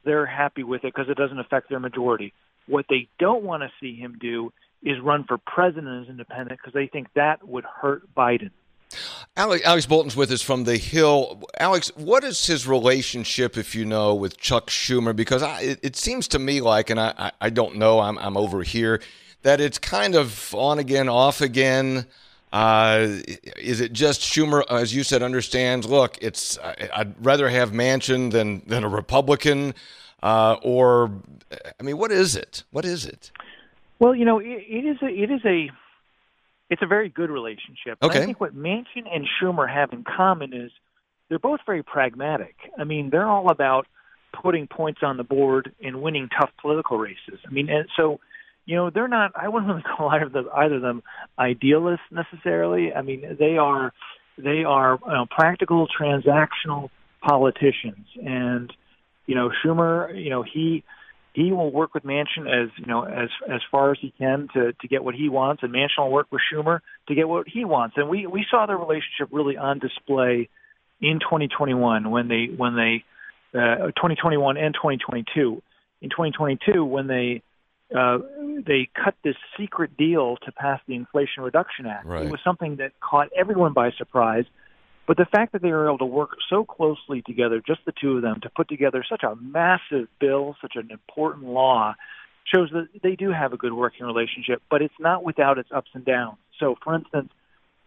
[0.03, 2.33] they're happy with it because it doesn't affect their majority.
[2.67, 4.51] What they don't want to see him do
[4.83, 8.51] is run for president as independent because they think that would hurt Biden.
[9.37, 11.43] Alex, Alex Bolton's with us from the Hill.
[11.59, 15.15] Alex, what is his relationship, if you know, with Chuck Schumer?
[15.15, 18.35] Because I, it, it seems to me like, and I, I, don't know, I'm, I'm
[18.35, 18.99] over here,
[19.43, 22.07] that it's kind of on again, off again.
[22.51, 23.07] Uh,
[23.57, 25.87] is it just Schumer, as you said, understands?
[25.87, 29.75] Look, it's I'd rather have Manchin than than a Republican,
[30.23, 31.11] uh, or
[31.79, 32.63] I mean, what is it?
[32.71, 33.29] What is it?
[33.99, 35.69] Well, you know, it, it is a it is a
[36.69, 37.97] it's a very good relationship.
[38.01, 38.21] Okay.
[38.21, 40.71] I think what Manchin and Schumer have in common is
[41.27, 42.55] they're both very pragmatic.
[42.77, 43.87] I mean, they're all about
[44.41, 47.39] putting points on the board and winning tough political races.
[47.45, 48.19] I mean, and so
[48.65, 49.31] you know, they're not.
[49.35, 51.03] I wouldn't really call either of them, either of them
[51.37, 52.93] idealists necessarily.
[52.93, 53.91] I mean, they are
[54.37, 56.89] they are you know, practical, transactional
[57.21, 58.71] politicians, and
[59.25, 60.83] you know, Schumer, you know, he
[61.39, 64.73] he will work with Manchin as you know as as far as he can to
[64.73, 67.63] to get what he wants, and Manchin will work with Schumer to get what he
[67.65, 67.95] wants.
[67.97, 70.49] And we we saw their relationship really on display
[71.01, 73.03] in 2021 when they when they
[73.57, 75.61] uh, 2021 and 2022.
[76.01, 77.41] In 2022, when they
[77.95, 78.19] uh,
[78.65, 82.25] they cut this secret deal to pass the Inflation Reduction Act, Right.
[82.25, 84.45] it was something that caught everyone by surprise.
[85.09, 88.17] But the fact that they were able to work so closely together, just the two
[88.17, 91.95] of them, to put together such a massive bill, such an important law,
[92.45, 95.89] shows that they do have a good working relationship, but it's not without its ups
[95.95, 96.37] and downs.
[96.59, 97.31] So, for instance,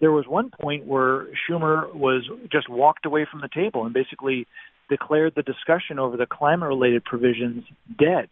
[0.01, 4.49] there was one point where Schumer was just walked away from the table and basically
[4.91, 7.63] declared the discussion over the climate related provisions
[7.97, 8.31] dead.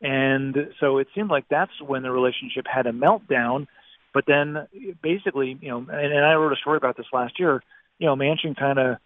[0.00, 3.66] And so it seemed like that's when the relationship had a meltdown.
[4.14, 4.68] But then
[5.02, 7.60] basically, you know, and, and I wrote a story about this last year,
[8.00, 8.96] you know, Manchin kind of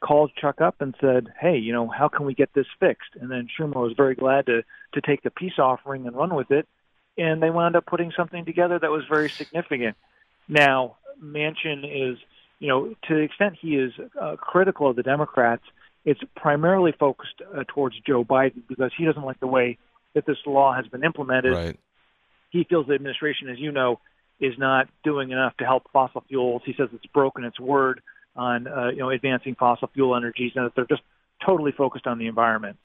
[0.00, 3.30] called Chuck up and said, "Hey, you know, how can we get this fixed?" And
[3.30, 6.66] then Schumer was very glad to to take the peace offering and run with it,
[7.16, 9.96] and they wound up putting something together that was very significant.
[10.48, 12.18] Now, Manchin is,
[12.58, 15.62] you know, to the extent he is uh, critical of the Democrats,
[16.04, 19.76] it's primarily focused uh, towards Joe Biden because he doesn't like the way
[20.14, 21.52] that this law has been implemented.
[21.52, 21.78] Right.
[22.48, 24.00] He feels the administration, as you know,
[24.40, 26.62] is not doing enough to help fossil fuels.
[26.64, 28.00] He says it's broken its word
[28.36, 31.02] on uh, you know advancing fossil fuel energies, and that they're just
[31.44, 32.76] totally focused on the environment.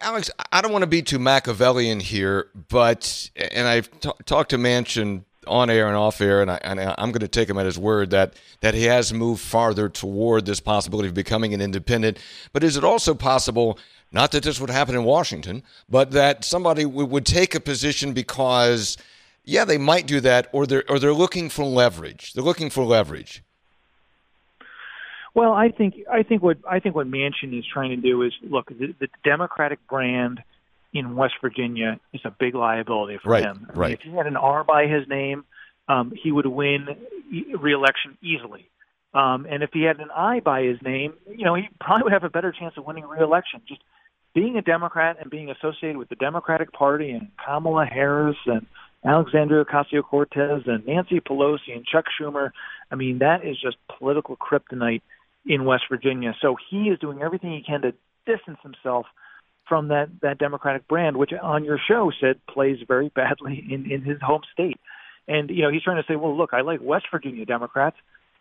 [0.00, 4.58] Alex, I don't want to be too Machiavellian here, but and I've t- talked to
[4.58, 7.78] Manchin on air and off air, and, I, I'm going to take him at his
[7.78, 12.18] word that that he has moved farther toward this possibility of becoming an independent.
[12.52, 13.78] But is it also possible?
[14.12, 18.12] Not that this would happen in Washington, but that somebody w- would take a position
[18.12, 18.98] because,
[19.42, 22.34] yeah, they might do that, or they're or they're looking for leverage.
[22.34, 23.42] They're looking for leverage.
[25.34, 28.32] Well, I think I think what I think what Manchin is trying to do is
[28.42, 30.42] look the, the Democratic brand
[30.92, 33.66] in West Virginia is a big liability for right, him.
[33.68, 33.92] I mean, right.
[33.92, 35.44] if he had an R by his name,
[35.88, 36.86] um, he would win
[37.58, 38.68] re-election easily.
[39.14, 42.12] Um, and if he had an I by his name, you know, he probably would
[42.12, 43.62] have a better chance of winning re-election.
[43.66, 43.80] Just
[44.34, 48.66] being a Democrat and being associated with the Democratic Party and Kamala Harris and
[49.04, 52.50] Alexandria Ocasio-Cortez and Nancy Pelosi and Chuck Schumer,
[52.90, 55.02] I mean, that is just political kryptonite
[55.46, 56.34] in West Virginia.
[56.40, 57.92] So he is doing everything he can to
[58.26, 59.06] distance himself
[59.68, 64.02] from that that Democratic brand, which on your show said plays very badly in in
[64.02, 64.78] his home state.
[65.28, 67.96] And you know, he's trying to say, well, look, I like West Virginia Democrats.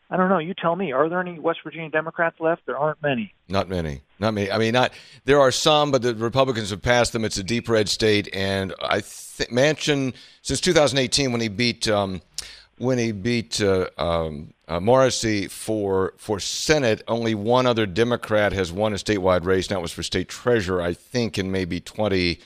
[0.10, 0.40] I don't know.
[0.40, 0.92] You tell me.
[0.92, 2.66] Are there any West Virginia Democrats left?
[2.66, 3.34] There aren't many.
[3.48, 4.02] Not many.
[4.20, 4.52] Not many.
[4.52, 4.92] I mean, not
[5.24, 7.24] there are some, but the Republicans have passed them.
[7.24, 12.22] It's a deep red state, and I think since 2018 when he beat um,
[12.82, 18.72] when he beat uh, um, uh, Morrisey for for Senate, only one other Democrat has
[18.72, 22.40] won a statewide race, and that was for state treasurer, I think, in maybe 20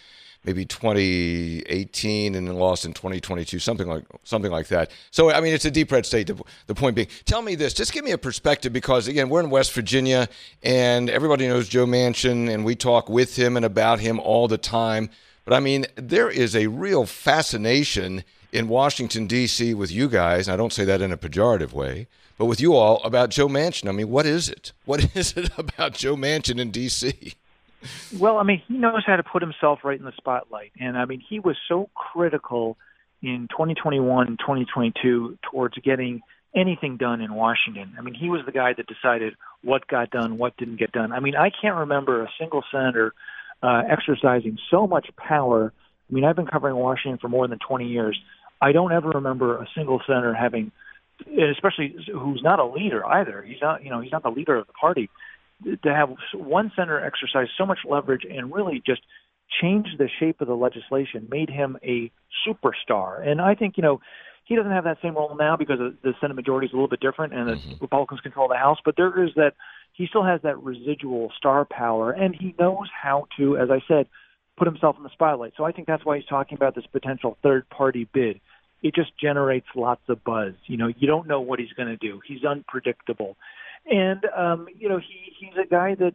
[0.43, 4.91] maybe 2018 and then lost in 2022, something like something like that.
[5.09, 6.27] So I mean, it's a deep red state.
[6.27, 9.39] The, the point being, tell me this, just give me a perspective because again, we're
[9.39, 10.27] in West Virginia
[10.61, 14.57] and everybody knows Joe Manchin, and we talk with him and about him all the
[14.57, 15.09] time.
[15.45, 18.23] But I mean, there is a real fascination
[18.55, 19.73] in Washington D.C.
[19.73, 20.47] with you guys.
[20.47, 23.47] And I don't say that in a pejorative way, but with you all about Joe
[23.47, 23.89] Manchin.
[23.89, 24.71] I mean, what is it?
[24.85, 27.33] What is it about Joe Manchin in D.C.?
[28.17, 30.71] Well, I mean, he knows how to put himself right in the spotlight.
[30.79, 32.77] And I mean, he was so critical
[33.21, 36.21] in 2021 and 2022 towards getting
[36.55, 37.93] anything done in Washington.
[37.97, 41.11] I mean, he was the guy that decided what got done, what didn't get done.
[41.11, 43.13] I mean, I can't remember a single senator
[43.61, 45.73] uh, exercising so much power.
[46.09, 48.19] I mean, I've been covering Washington for more than 20 years.
[48.65, 50.71] I don't ever remember a single senator having,
[51.27, 53.43] and especially who's not a leader either.
[53.43, 55.07] He's not, you know, he's not the leader of the party
[55.63, 59.01] to have one senator exercise so much leverage and really just
[59.61, 62.11] change the shape of the legislation made him a
[62.45, 63.25] superstar.
[63.25, 64.01] And I think, you know,
[64.45, 66.99] he doesn't have that same role now because the Senate majority is a little bit
[66.99, 67.73] different and the mm-hmm.
[67.81, 69.53] Republicans control the House, but there is that
[69.93, 74.07] he still has that residual star power and he knows how to, as I said,
[74.57, 75.53] put himself in the spotlight.
[75.55, 78.39] So I think that's why he's talking about this potential third party bid.
[78.85, 80.53] It just generates lots of buzz.
[80.67, 82.21] You know, you don't know what he's going to do.
[82.25, 83.35] He's unpredictable
[83.85, 86.13] and um, you know he he's a guy that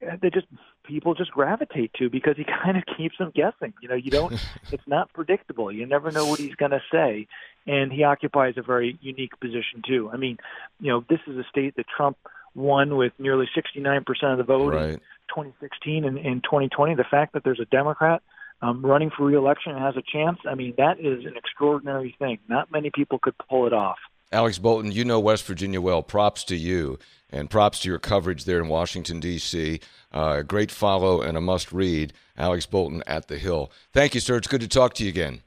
[0.00, 0.46] that just
[0.84, 3.72] people just gravitate to because he kind of keeps them guessing.
[3.80, 4.32] You know, you don't.
[4.72, 5.72] it's not predictable.
[5.72, 7.26] You never know what he's going to say,
[7.66, 10.10] and he occupies a very unique position too.
[10.12, 10.38] I mean,
[10.80, 12.16] you know, this is a state that Trump
[12.54, 14.90] won with nearly 69% of the vote right.
[14.90, 14.96] in
[15.28, 16.94] 2016 and in 2020.
[16.94, 18.22] The fact that there's a Democrat
[18.64, 22.38] um, running for reelection and has a chance, I mean, that is an extraordinary thing.
[22.48, 23.98] Not many people could pull it off.
[24.32, 26.02] Alex Bolton, you know West Virginia well.
[26.02, 26.98] Props to you,
[27.30, 29.80] and props to your coverage there in Washington, D.C.
[30.10, 32.12] Uh, great follow and a must read.
[32.36, 33.70] Alex Bolton at the Hill.
[33.92, 34.36] Thank you, sir.
[34.36, 35.42] It's good to talk to you again.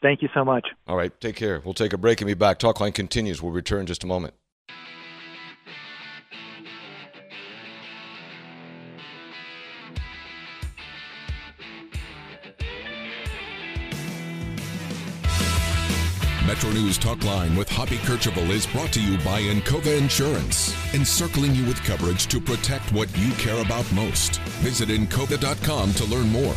[0.00, 0.68] Thank you so much.
[0.86, 1.60] All right, take care.
[1.62, 2.58] We'll take a break and be back.
[2.58, 3.42] Talkline continues.
[3.42, 4.34] We'll return in just a moment.
[16.50, 21.64] Metro News Talkline with Hoppy Kercheval is brought to you by Encova Insurance, encircling you
[21.64, 24.40] with coverage to protect what you care about most.
[24.58, 26.56] Visit Encova.com to learn more.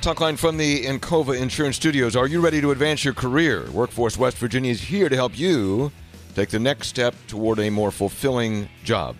[0.00, 2.16] Talkline from the Encova Insurance Studios.
[2.16, 3.70] Are you ready to advance your career?
[3.70, 5.92] Workforce West Virginia is here to help you
[6.34, 9.14] take the next step toward a more fulfilling job.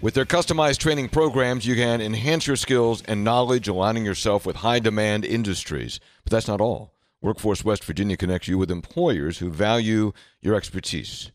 [0.00, 4.54] With their customized training programs, you can enhance your skills and knowledge, aligning yourself with
[4.54, 5.98] high demand industries.
[6.22, 6.93] But that's not all.
[7.24, 11.32] Workforce West Virginia connects you with employers who value your expertise.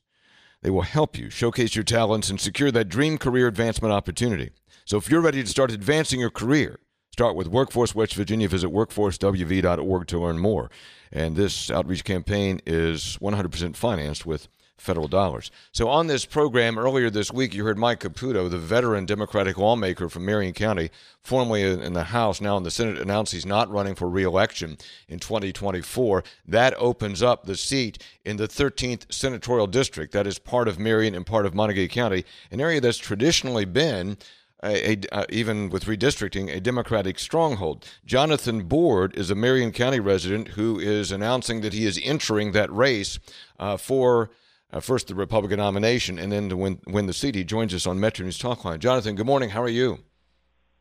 [0.61, 4.51] They will help you showcase your talents and secure that dream career advancement opportunity.
[4.85, 6.77] So if you're ready to start advancing your career,
[7.11, 8.47] start with Workforce West Virginia.
[8.47, 10.69] Visit workforcewv.org to learn more.
[11.11, 14.47] And this outreach campaign is 100% financed with
[14.79, 15.51] federal dollars.
[15.71, 20.09] So, on this program earlier this week, you heard Mike Caputo, the veteran Democratic lawmaker
[20.09, 20.89] from Marion County,
[21.21, 25.19] formerly in the House, now in the Senate, announce he's not running for reelection in
[25.19, 26.23] 2024.
[26.47, 30.13] That opens up the seat in the 13th senatorial district.
[30.13, 34.17] That is part of Marion and part of Monongalia County, an area that's traditionally been
[34.63, 37.85] a, a, uh, even with redistricting, a Democratic stronghold.
[38.05, 42.71] Jonathan Board is a Marion County resident who is announcing that he is entering that
[42.73, 43.19] race
[43.57, 44.29] uh, for
[44.71, 47.35] uh, first the Republican nomination and then to win, win the seat.
[47.35, 48.79] He joins us on Metro News Talkline.
[48.79, 49.49] Jonathan, good morning.
[49.49, 49.99] How are you?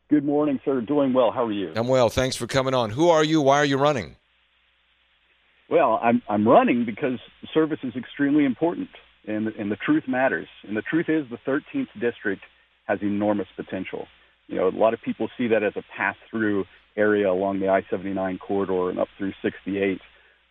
[0.09, 0.81] Good morning, sir.
[0.81, 1.31] Doing well.
[1.31, 1.71] How are you?
[1.75, 2.09] I'm well.
[2.09, 2.89] Thanks for coming on.
[2.91, 3.41] Who are you?
[3.41, 4.15] Why are you running?
[5.69, 7.19] Well, I'm I'm running because
[7.53, 8.89] service is extremely important,
[9.27, 10.47] and and the truth matters.
[10.67, 12.41] And the truth is, the 13th district
[12.87, 14.07] has enormous potential.
[14.47, 16.65] You know, a lot of people see that as a pass-through
[16.97, 20.01] area along the I-79 corridor and up through 68.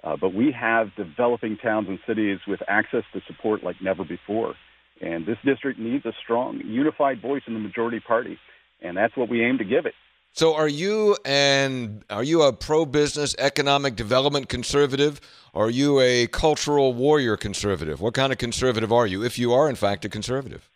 [0.09, 4.55] Uh, but we have developing towns and cities with access to support like never before.
[5.03, 8.38] And this district needs a strong, unified voice in the majority party.
[8.81, 9.92] And that's what we aim to give it.
[10.33, 15.21] So are you and are you a pro-business economic development conservative?
[15.53, 18.01] Or are you a cultural warrior conservative?
[18.01, 20.71] What kind of conservative are you, if you are in fact a conservative?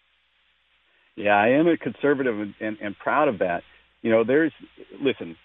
[1.16, 3.62] Yeah, I am a conservative and, and, and proud of that.
[4.02, 4.52] You know, there's
[5.00, 5.36] listen,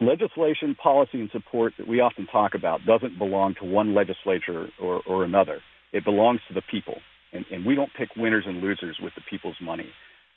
[0.00, 5.02] legislation, policy, and support that we often talk about doesn't belong to one legislature or,
[5.06, 5.60] or another.
[5.92, 6.96] It belongs to the people.
[7.32, 9.88] And, and we don't pick winners and losers with the people's money.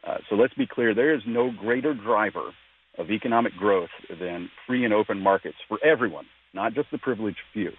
[0.05, 2.51] Uh, so let's be clear there is no greater driver
[2.97, 7.71] of economic growth than free and open markets for everyone, not just the privileged few.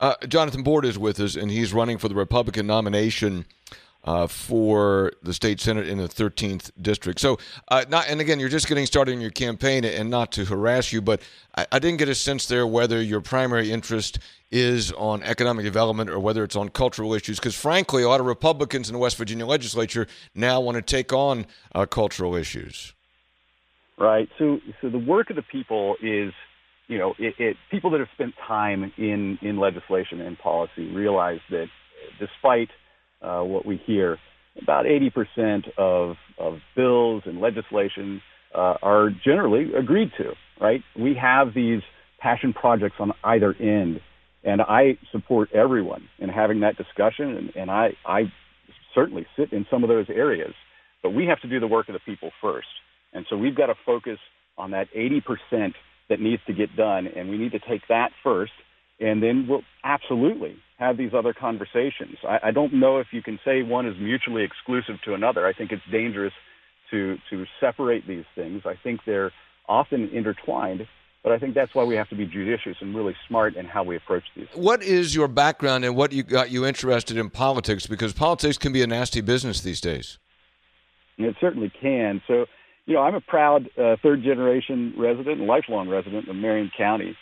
[0.00, 3.44] Uh, Jonathan Board is with us, and he's running for the Republican nomination
[4.06, 7.20] uh, for the state senate in the 13th district.
[7.20, 7.38] So,
[7.68, 10.92] uh, not and again, you're just getting started in your campaign, and not to harass
[10.92, 11.20] you, but
[11.56, 14.18] I, I, didn't get a sense there whether your primary interest
[14.50, 17.38] is on economic development or whether it's on cultural issues.
[17.38, 21.12] Because frankly, a lot of Republicans in the West Virginia legislature now want to take
[21.12, 22.92] on uh, cultural issues.
[23.98, 24.28] Right.
[24.38, 26.32] So, so the work of the people is
[26.88, 31.40] you know, it, it, people that have spent time in, in legislation and policy realize
[31.50, 31.66] that
[32.20, 32.70] despite
[33.26, 34.18] uh, what we hear.
[34.62, 38.22] About 80% of, of bills and legislation
[38.54, 40.82] uh, are generally agreed to, right?
[40.98, 41.82] We have these
[42.20, 44.00] passion projects on either end,
[44.44, 48.32] and I support everyone in having that discussion, and, and I, I
[48.94, 50.54] certainly sit in some of those areas.
[51.02, 52.68] But we have to do the work of the people first.
[53.12, 54.18] And so we've got to focus
[54.56, 55.74] on that 80%
[56.08, 58.52] that needs to get done, and we need to take that first,
[58.98, 62.18] and then we'll absolutely have these other conversations.
[62.26, 65.46] I, I don't know if you can say one is mutually exclusive to another.
[65.46, 66.32] I think it's dangerous
[66.90, 68.62] to to separate these things.
[68.64, 69.32] I think they're
[69.68, 70.86] often intertwined,
[71.22, 73.82] but I think that's why we have to be judicious and really smart in how
[73.82, 74.46] we approach these.
[74.54, 77.86] What is your background and what you got you interested in politics?
[77.86, 80.18] Because politics can be a nasty business these days.
[81.18, 82.22] It certainly can.
[82.28, 82.44] So,
[82.84, 87.16] you know, I'm a proud uh, third generation resident and lifelong resident of Marion County.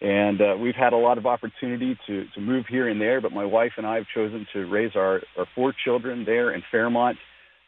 [0.00, 3.32] And uh, we've had a lot of opportunity to, to move here and there, but
[3.32, 7.18] my wife and I have chosen to raise our, our four children there in Fairmont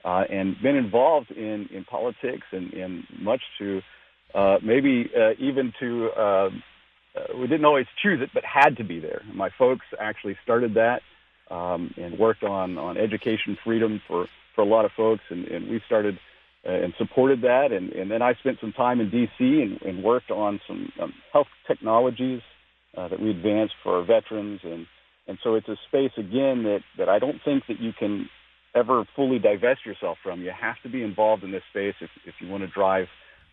[0.05, 3.83] uh, and been involved in, in politics and, and much to
[4.33, 6.51] uh, maybe uh, even to, uh, uh,
[7.37, 9.22] we didn't always choose it, but had to be there.
[9.35, 11.03] My folks actually started that
[11.51, 15.68] um, and worked on, on education freedom for, for a lot of folks, and, and
[15.68, 16.18] we started–
[16.65, 17.73] and supported that.
[17.73, 19.33] And, and then I spent some time in D.C.
[19.41, 22.41] and, and worked on some um, health technologies
[22.97, 24.61] uh, that we advanced for our veterans.
[24.65, 24.87] And,
[25.27, 28.29] and so it's a space, again, that, that I don't think that you can
[28.75, 30.43] ever fully divest yourself from.
[30.43, 33.07] You have to be involved in this space if, if you want to drive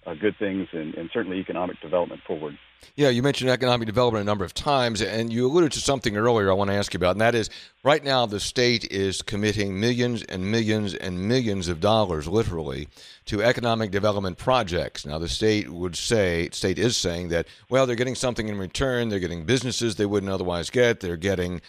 [0.07, 2.57] uh, good things and, and certainly economic development forward.
[2.95, 6.49] Yeah, you mentioned economic development a number of times, and you alluded to something earlier
[6.49, 7.49] I want to ask you about, and that is
[7.83, 12.87] right now the state is committing millions and millions and millions of dollars, literally,
[13.25, 15.05] to economic development projects.
[15.05, 19.09] Now, the state would say, state is saying that, well, they're getting something in return.
[19.09, 20.99] They're getting businesses they wouldn't otherwise get.
[20.99, 21.61] They're getting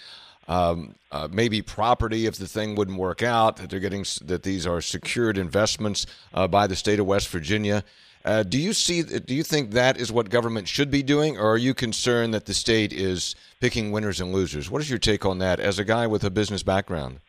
[0.47, 3.57] um, uh, maybe property if the thing wouldn't work out.
[3.57, 7.83] That they're getting that these are secured investments uh, by the state of West Virginia.
[8.25, 9.03] Uh, do you see?
[9.03, 12.47] Do you think that is what government should be doing, or are you concerned that
[12.47, 14.71] the state is picking winners and losers?
[14.71, 17.21] What is your take on that, as a guy with a business background?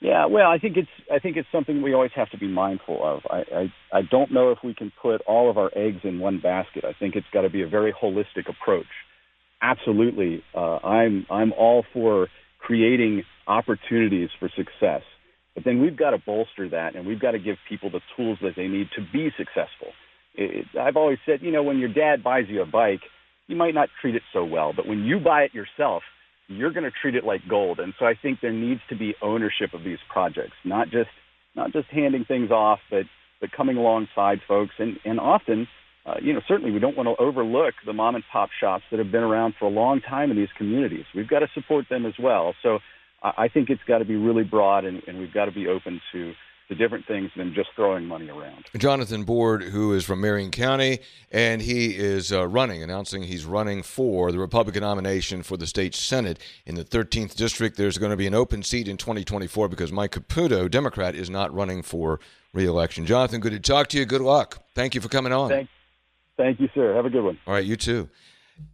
[0.00, 3.04] Yeah, well, I think it's I think it's something we always have to be mindful
[3.04, 3.22] of.
[3.28, 6.38] I I, I don't know if we can put all of our eggs in one
[6.38, 6.84] basket.
[6.84, 8.86] I think it's got to be a very holistic approach.
[9.60, 12.28] Absolutely, uh, I'm I'm all for
[12.60, 15.02] creating opportunities for success.
[15.54, 18.38] But then we've got to bolster that and we've got to give people the tools
[18.42, 19.88] that they need to be successful.
[20.34, 23.00] It, I've always said, you know, when your dad buys you a bike,
[23.48, 26.02] you might not treat it so well, but when you buy it yourself,
[26.48, 27.78] you're going to treat it like gold.
[27.78, 31.10] And so I think there needs to be ownership of these projects, not just
[31.56, 33.04] not just handing things off, but
[33.40, 34.74] but coming alongside folks.
[34.78, 35.66] And and often,
[36.06, 38.98] uh, you know, certainly we don't want to overlook the mom and pop shops that
[38.98, 41.04] have been around for a long time in these communities.
[41.14, 42.54] We've got to support them as well.
[42.62, 42.78] So
[43.22, 46.00] I think it's got to be really broad, and, and we've got to be open
[46.12, 46.32] to
[46.68, 48.66] the different things than just throwing money around.
[48.76, 50.98] Jonathan Board, who is from Marion County,
[51.32, 55.94] and he is uh, running, announcing he's running for the Republican nomination for the state
[55.94, 57.76] Senate in the 13th district.
[57.76, 61.52] There's going to be an open seat in 2024 because Mike Caputo, Democrat, is not
[61.54, 62.20] running for
[62.52, 63.06] reelection.
[63.06, 64.04] Jonathan, good to talk to you.
[64.04, 64.62] Good luck.
[64.74, 65.48] Thank you for coming on.
[65.48, 65.68] Thank,
[66.36, 66.94] thank you, sir.
[66.94, 67.38] Have a good one.
[67.46, 68.10] All right, you too.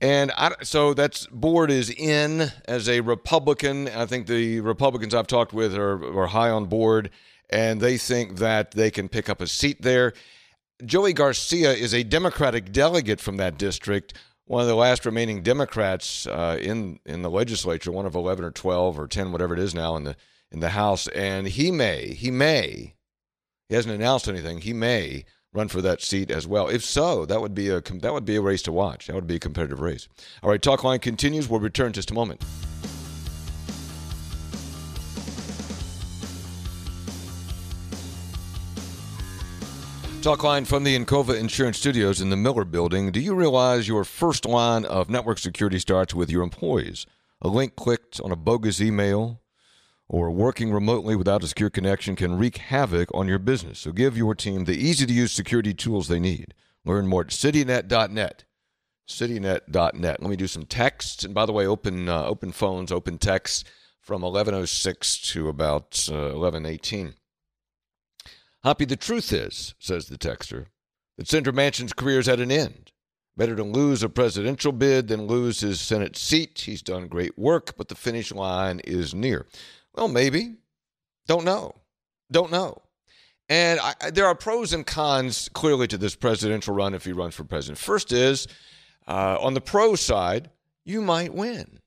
[0.00, 3.88] And I, so that's board is in as a Republican.
[3.88, 7.10] I think the Republicans I've talked with are, are high on board,
[7.50, 10.12] and they think that they can pick up a seat there.
[10.84, 14.14] Joey Garcia is a Democratic delegate from that district,
[14.46, 18.50] one of the last remaining Democrats uh, in in the legislature, one of eleven or
[18.50, 20.16] twelve or ten, whatever it is now in the
[20.50, 22.94] in the House, and he may he may
[23.68, 24.60] he hasn't announced anything.
[24.60, 25.24] He may
[25.54, 26.68] run for that seat as well.
[26.68, 29.06] If so, that would be a that would be a race to watch.
[29.06, 30.08] That would be a competitive race.
[30.42, 31.48] All right, Talkline continues.
[31.48, 32.44] We'll return just a moment.
[40.24, 43.12] Talkline from the Encova Insurance Studios in the Miller Building.
[43.12, 47.04] Do you realize your first line of network security starts with your employees?
[47.42, 49.42] A link clicked on a bogus email
[50.08, 53.78] or working remotely without a secure connection can wreak havoc on your business.
[53.78, 56.54] So give your team the easy to use security tools they need.
[56.84, 58.44] Learn more at citynet.net.
[59.08, 60.20] Citynet.net.
[60.20, 61.24] Let me do some texts.
[61.24, 63.64] And by the way, open uh, open phones, open texts
[64.00, 67.14] from 1106 to about uh, 1118.
[68.62, 70.66] Hoppy, the truth is, says the texter,
[71.16, 72.92] that Senator Manchin's career is at an end.
[73.36, 76.60] Better to lose a presidential bid than lose his Senate seat.
[76.60, 79.46] He's done great work, but the finish line is near.
[79.94, 80.56] Well, maybe.
[81.26, 81.74] Don't know.
[82.30, 82.82] Don't know.
[83.48, 87.34] And I, there are pros and cons clearly to this presidential run if he runs
[87.34, 87.78] for president.
[87.78, 88.48] First is
[89.06, 90.50] uh, on the pro side,
[90.84, 91.80] you might win.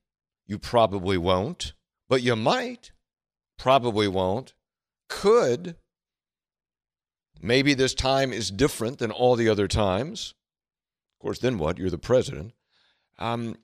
[0.45, 1.73] You probably won't,
[2.07, 2.91] but you might.
[3.57, 4.53] Probably won't.
[5.09, 5.75] Could.
[7.41, 10.35] Maybe this time is different than all the other times.
[11.15, 11.77] Of course, then what?
[11.77, 12.53] You're the president.
[13.17, 13.57] Um,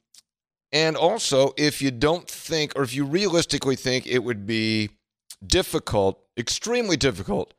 [0.73, 4.89] and also, if you don't think, or if you realistically think it would be
[5.45, 7.53] difficult, extremely difficult,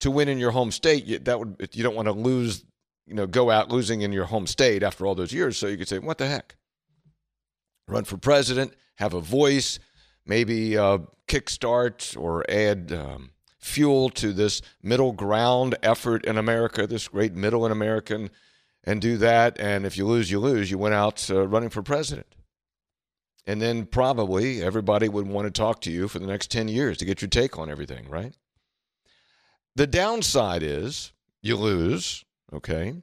[0.00, 2.64] to win in your home state, that would you don't want to lose,
[3.06, 5.56] you know, go out losing in your home state after all those years.
[5.56, 6.56] So you could say, what the heck?
[7.88, 9.78] Run for president, have a voice,
[10.26, 17.08] maybe uh, kickstart or add um, fuel to this middle ground effort in America, this
[17.08, 18.28] great middle in American,
[18.84, 19.58] and do that.
[19.58, 20.70] And if you lose, you lose.
[20.70, 22.26] You went out uh, running for president
[23.48, 26.98] and then probably everybody would want to talk to you for the next 10 years
[26.98, 28.36] to get your take on everything, right?
[29.74, 33.02] The downside is you lose, okay?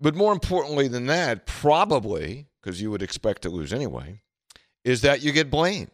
[0.00, 4.20] But more importantly than that, probably, because you would expect to lose anyway,
[4.84, 5.90] is that you get blamed.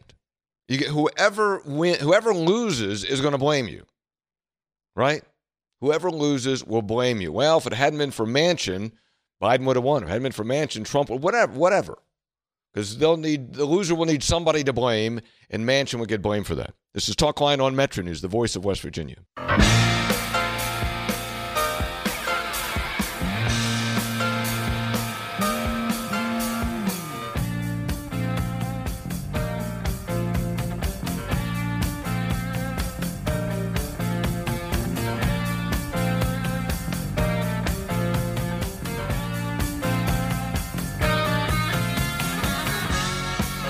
[0.67, 3.83] You get whoever win, whoever loses is going to blame you.
[4.95, 5.23] Right?
[5.81, 7.31] Whoever loses will blame you.
[7.31, 8.91] Well, if it hadn't been for Manchin,
[9.41, 10.03] Biden would have won.
[10.03, 11.97] If it hadn't been for Manchin, Trump whatever, whatever
[12.75, 16.45] because they'll need the loser will need somebody to blame, and Manchin will get blamed
[16.45, 16.73] for that.
[16.93, 19.17] This is Talkline on Metro News, the voice of West Virginia.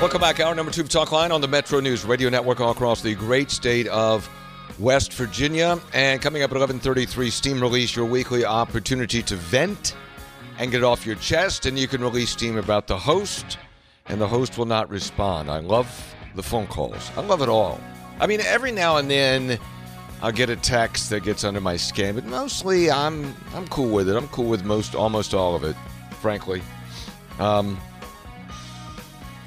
[0.06, 0.40] Welcome back.
[0.40, 3.50] Hour number two of Talkline on the Metro News Radio Network all across the great
[3.50, 4.30] state of
[4.78, 5.80] West Virginia.
[5.96, 9.96] And coming up at 1133, Steam Release, your weekly opportunity to vent
[10.60, 11.66] and get it off your chest.
[11.66, 13.58] And you can release steam about the host,
[14.06, 15.50] and the host will not respond.
[15.50, 17.10] I love the phone calls.
[17.18, 17.82] I love it all.
[18.20, 19.58] I mean, every now and then
[20.22, 24.08] I'll get a text that gets under my skin, but mostly I'm I'm cool with
[24.08, 24.16] it.
[24.16, 25.76] I'm cool with most almost all of it,
[26.22, 26.62] frankly.
[27.40, 27.80] Um,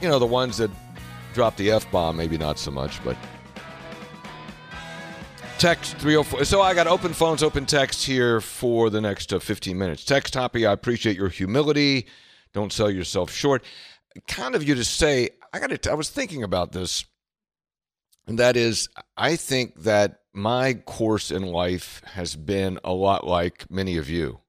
[0.00, 0.70] you know, the ones that
[1.34, 3.16] drop the F bomb, maybe not so much, but
[5.58, 6.44] text 304.
[6.44, 10.04] So I got open phones, open text here for the next uh, 15 minutes.
[10.04, 12.06] Text Hoppy, I appreciate your humility.
[12.52, 13.64] Don't sell yourself short.
[14.26, 17.04] Kind of you to say, I got to, I was thinking about this,
[18.26, 23.70] and that is, I think that my course in life has been a lot like
[23.70, 24.40] many of you,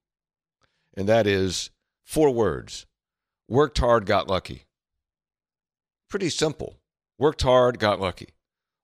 [0.96, 1.70] and that is
[2.04, 2.86] four words
[3.50, 4.64] worked hard, got lucky.
[6.10, 6.76] Pretty simple.
[7.18, 8.30] Worked hard, got lucky.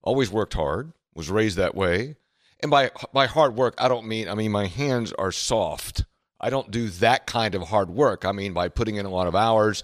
[0.02, 2.14] Always worked hard, was raised that way.
[2.60, 6.04] And by by hard work, I don't mean I mean my hands are soft.
[6.40, 8.24] I don't do that kind of hard work.
[8.24, 9.82] I mean by putting in a lot of hours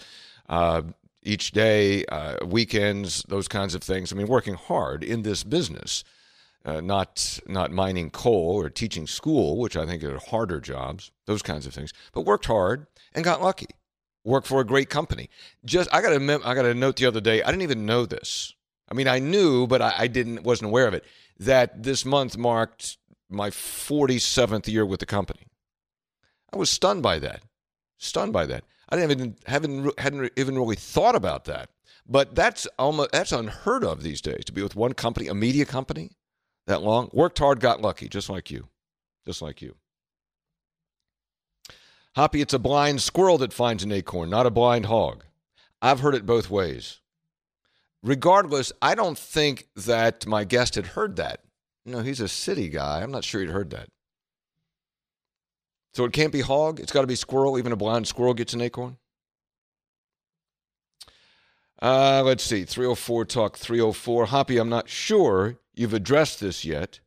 [0.49, 0.83] uh,
[1.23, 4.13] each day, uh, weekends, those kinds of things.
[4.13, 6.05] I mean working hard in this business,
[6.65, 11.11] uh, not not mining coal or teaching school, which I think are harder jobs.
[11.27, 11.93] Those kinds of things.
[12.13, 13.67] But worked hard and got lucky
[14.25, 15.29] work for a great company.
[15.65, 17.43] Just I got to I got a note the other day.
[17.43, 18.55] I didn't even know this.
[18.91, 21.05] I mean, I knew, but I, I didn't wasn't aware of it.
[21.39, 22.99] That this month marked
[23.29, 25.47] my 47th year with the company.
[26.53, 27.43] I was stunned by that.
[27.99, 28.65] Stunned by that.
[28.89, 31.71] I didn't even haven't hadn't even really thought about that.
[32.07, 35.65] But that's almost that's unheard of these days to be with one company, a media
[35.65, 36.11] company,
[36.67, 37.09] that long.
[37.13, 38.69] Worked hard, got lucky, just like you,
[39.25, 39.77] just like you.
[42.15, 45.25] Hoppy, it's a blind squirrel that finds an acorn, not a blind hog.
[45.81, 47.01] I've heard it both ways.
[48.03, 51.41] Regardless, I don't think that my guest had heard that.
[51.85, 53.03] You know, he's a city guy.
[53.03, 53.89] I'm not sure he'd heard that.
[55.95, 56.81] So it can't be hog.
[56.81, 57.59] It's got to be squirrel.
[57.59, 58.97] Even a blind squirrel gets an acorn.
[61.81, 62.65] Uh, let's see.
[62.65, 64.27] 304 Talk 304.
[64.27, 67.01] Hoppy, I'm not sure you've addressed this yet.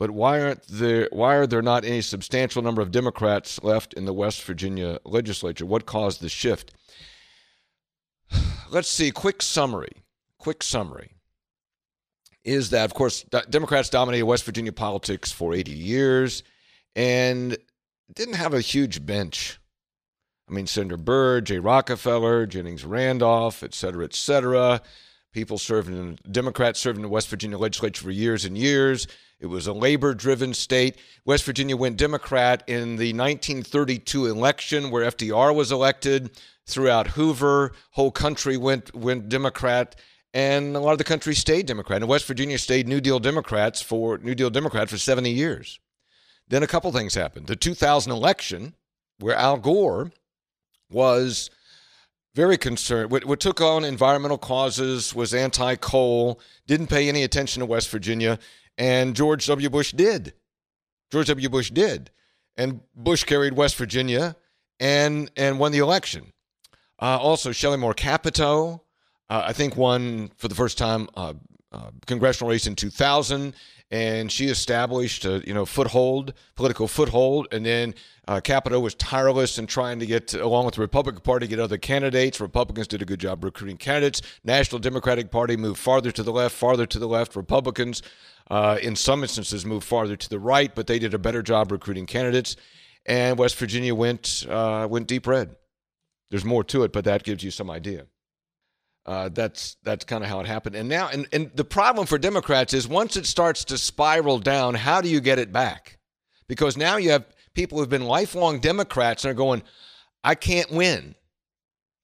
[0.00, 1.08] But why aren't there?
[1.12, 5.66] Why are there not any substantial number of Democrats left in the West Virginia legislature?
[5.66, 6.72] What caused the shift?
[8.70, 9.10] Let's see.
[9.10, 9.92] Quick summary.
[10.38, 11.12] Quick summary
[12.44, 16.44] is that, of course, Democrats dominated West Virginia politics for 80 years
[16.96, 17.58] and
[18.14, 19.60] didn't have a huge bench.
[20.48, 24.80] I mean, Senator Byrd, Jay Rockefeller, Jennings Randolph, et cetera, et cetera.
[25.34, 29.06] People serving in Democrats serving in the West Virginia legislature for years and years.
[29.40, 30.98] It was a labor driven state.
[31.24, 36.30] West Virginia went Democrat in the 1932 election where FDR was elected.
[36.66, 39.96] Throughout Hoover, whole country went went Democrat
[40.32, 42.02] and a lot of the country stayed Democrat.
[42.02, 45.80] And West Virginia stayed New Deal Democrats for New Deal Democrat for 70 years.
[46.48, 47.46] Then a couple things happened.
[47.46, 48.74] The 2000 election,
[49.18, 50.12] where Al Gore
[50.90, 51.50] was
[52.34, 53.10] very concerned.
[53.10, 56.40] What, what took on environmental causes was anti-coal.
[56.66, 58.38] Didn't pay any attention to West Virginia.
[58.80, 59.68] And George W.
[59.68, 60.32] Bush did.
[61.12, 61.50] George W.
[61.50, 62.10] Bush did.
[62.56, 64.36] And Bush carried West Virginia
[64.80, 66.32] and, and won the election.
[67.00, 68.82] Uh, also, Shelley Moore Capito,
[69.28, 71.34] uh, I think, won for the first time uh,
[71.72, 73.54] uh congressional race in 2000
[73.90, 77.94] and she established a you know foothold, political foothold, and then
[78.28, 81.78] uh, Capito was tireless in trying to get, along with the Republican Party, get other
[81.78, 82.40] candidates.
[82.40, 84.22] Republicans did a good job recruiting candidates.
[84.44, 87.34] National Democratic Party moved farther to the left, farther to the left.
[87.34, 88.02] Republicans,
[88.50, 91.70] uh, in some instances, moved farther to the right, but they did a better job
[91.70, 92.56] recruiting candidates.
[93.06, 95.56] And West Virginia went uh, went deep red.
[96.30, 98.06] There's more to it, but that gives you some idea.
[99.06, 100.76] Uh, that's that's kind of how it happened.
[100.76, 104.74] And now, and, and the problem for Democrats is once it starts to spiral down,
[104.74, 105.98] how do you get it back?
[106.48, 107.24] Because now you have
[107.54, 109.62] people who've been lifelong Democrats and are going,
[110.22, 111.14] I can't win.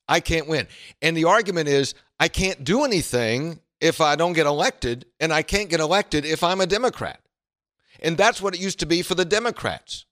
[0.09, 0.68] I can't win.
[1.03, 5.43] And the argument is, I can't do anything if I don't get elected, and I
[5.43, 7.20] can't get elected if I'm a Democrat.
[8.01, 10.07] And that's what it used to be for the Democrats.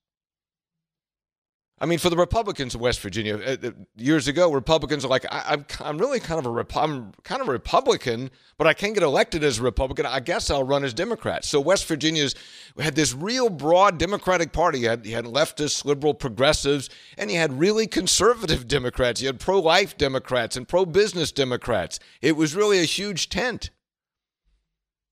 [1.84, 5.52] I mean, for the Republicans of West Virginia, uh, years ago, Republicans are like, I,
[5.52, 8.72] am I'm, I'm really kind of a Rep- I'm kind of a Republican, but I
[8.72, 10.06] can't get elected as a Republican.
[10.06, 11.44] I guess I'll run as Democrat.
[11.44, 12.34] So West Virginia's
[12.78, 14.78] had this real broad Democratic Party.
[14.78, 19.20] You had, you had leftists, liberal, progressives, and you had really conservative Democrats.
[19.20, 22.00] You had pro-life Democrats and pro-business Democrats.
[22.22, 23.68] It was really a huge tent.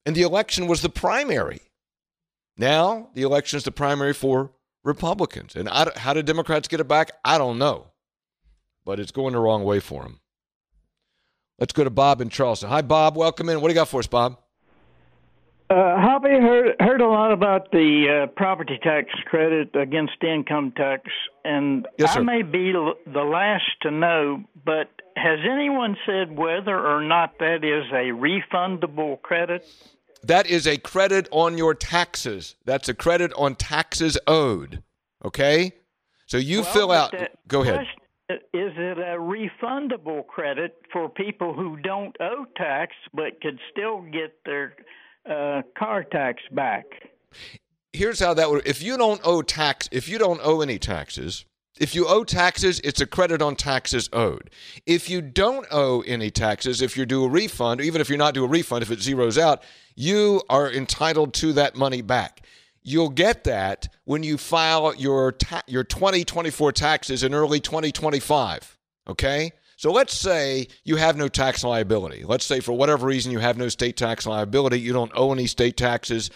[0.07, 1.61] And the election was the primary.
[2.57, 4.53] Now the election is the primary for
[4.85, 5.55] Republicans.
[5.57, 7.13] And I, how did Democrats get it back?
[7.25, 7.89] I don't know.
[8.85, 10.21] But it's going the wrong way for them.
[11.59, 12.69] Let's go to Bob in Charleston.
[12.69, 13.17] Hi, Bob.
[13.17, 13.61] Welcome in.
[13.61, 14.39] What do you got for us, Bob?
[15.71, 21.05] Uh, Hoppy heard heard a lot about the uh, property tax credit against income tax,
[21.45, 26.79] and Yes, I may be l- the last to know, but has anyone said whether
[26.79, 29.65] or not that is a refundable credit?
[30.25, 32.57] That is a credit on your taxes.
[32.65, 34.83] That's a credit on taxes owed.
[35.25, 35.73] Okay?
[36.27, 37.11] So you Well, fill out.
[37.13, 37.87] the Go ahead.
[38.31, 38.39] Is
[38.77, 44.75] it a refundable credit for people who don't owe tax but could still get their
[45.29, 46.87] uh, car tax back?
[47.93, 51.45] Here's how that would if you don't owe tax, if you don't owe any taxes,
[51.83, 54.51] if you owe taxes, it's a credit on taxes owed.
[54.87, 58.35] If you don't owe any taxes, if you're due a refund, even if you're not
[58.35, 59.65] due a refund, if it zeroes out,
[59.97, 62.47] you are entitled to that money back.
[62.85, 68.79] You'll get that when you file your ta- your 2024 taxes in early 2025.
[69.09, 69.51] Okay?
[69.77, 72.23] So let's say you have no tax liability.
[72.25, 75.49] Let's say for whatever reason you have no state tax liability, you don't owe any
[75.49, 76.31] state taxes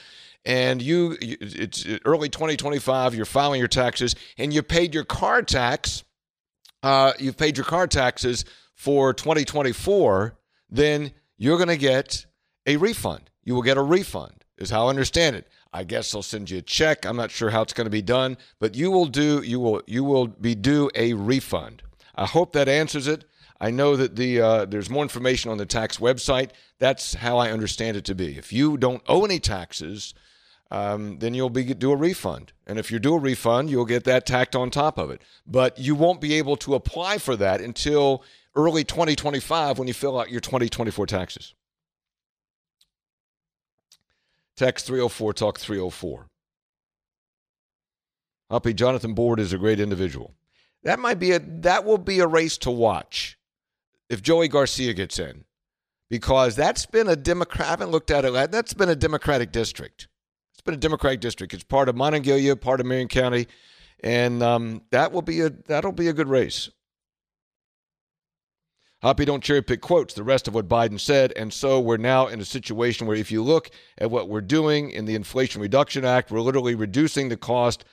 [0.46, 6.04] and you it's early 2025 you're filing your taxes and you paid your car tax
[6.82, 8.44] uh, you've paid your car taxes
[8.74, 10.38] for 2024
[10.70, 12.26] then you're going to get
[12.66, 13.30] a refund.
[13.42, 15.48] You will get a refund is how i understand it.
[15.72, 17.04] I guess they'll send you a check.
[17.04, 19.82] I'm not sure how it's going to be done but you will do you will
[19.86, 21.82] you will be due a refund.
[22.14, 23.24] I hope that answers it.
[23.60, 26.50] I know that the uh, there's more information on the tax website.
[26.78, 28.36] That's how I understand it to be.
[28.36, 30.14] If you don't owe any taxes,
[30.70, 34.04] um, then you'll be do a refund, and if you do a refund, you'll get
[34.04, 35.22] that tacked on top of it.
[35.46, 38.24] But you won't be able to apply for that until
[38.56, 41.54] early 2025 when you fill out your 2024 taxes.
[44.56, 46.28] Text 304 Talk 304.
[48.50, 50.34] Hoppy Jonathan Board is a great individual.
[50.82, 53.38] That might be a that will be a race to watch
[54.08, 55.44] if Joey Garcia gets in,
[56.08, 57.66] because that's been a Democrat.
[57.66, 58.50] I haven't looked at it.
[58.52, 60.08] That's been a Democratic district.
[60.66, 61.54] Been a Democratic district.
[61.54, 63.46] It's part of Monongalia, part of Marion County,
[64.02, 66.70] and um, that will be a that'll be a good race.
[69.00, 70.14] Hoppy, don't cherry pick quotes.
[70.14, 73.30] The rest of what Biden said, and so we're now in a situation where if
[73.30, 77.36] you look at what we're doing in the Inflation Reduction Act, we're literally reducing the
[77.36, 77.84] cost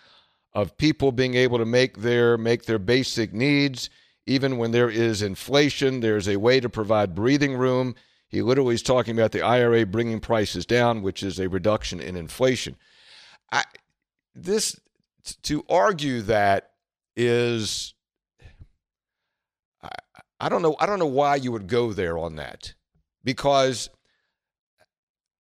[0.54, 3.92] of people being able to make their make their basic needs
[4.26, 7.94] even when there is inflation there's a way to provide breathing room
[8.34, 12.16] he literally is talking about the IRA bringing prices down which is a reduction in
[12.16, 12.76] inflation
[13.52, 13.64] I,
[14.36, 14.80] this
[15.44, 16.72] to argue that
[17.16, 17.94] is
[19.82, 19.90] I,
[20.40, 22.74] I don't know I don't know why you would go there on that
[23.24, 23.90] because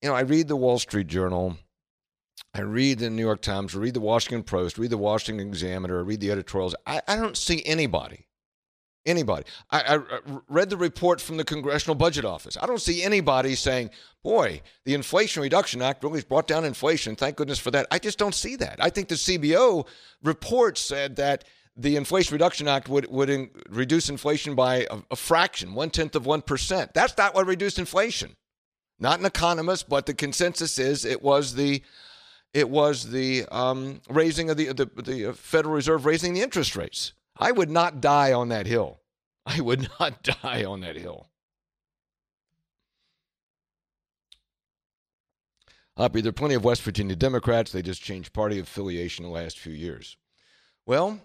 [0.01, 1.57] you know I read the Wall Street Journal
[2.55, 5.97] I read the New York Times, I read the Washington Post, read the Washington Examiner,
[5.97, 6.75] I read the editorials.
[6.85, 8.27] I, I don't see anybody,
[9.05, 9.43] anybody.
[9.71, 12.57] I, I read the report from the Congressional Budget Office.
[12.61, 13.89] I don't see anybody saying,
[14.23, 17.15] boy, the Inflation Reduction Act really brought down inflation.
[17.15, 17.87] Thank goodness for that.
[17.91, 18.77] I just don't see that.
[18.79, 19.87] I think the CBO
[20.23, 21.43] report said that
[21.75, 26.15] the Inflation Reduction Act would, would in, reduce inflation by a, a fraction, one tenth
[26.15, 26.93] of 1%.
[26.93, 28.35] That's not what reduced inflation.
[28.99, 31.81] Not an economist, but the consensus is it was the
[32.53, 37.13] it was the um, raising of the, the the Federal Reserve raising the interest rates.
[37.37, 38.99] I would not die on that hill.
[39.45, 41.29] I would not die on that hill.
[45.95, 47.71] Hoppy, there are plenty of West Virginia Democrats.
[47.71, 50.17] They just changed party affiliation the last few years.
[50.85, 51.19] Well,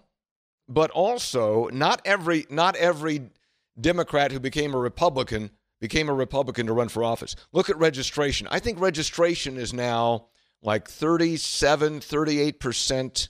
[0.67, 3.31] but also not every not every
[3.79, 5.49] Democrat who became a Republican
[5.81, 7.35] became a Republican to run for office.
[7.51, 8.47] Look at registration.
[8.51, 10.27] I think registration is now
[10.61, 13.29] like 37, 38%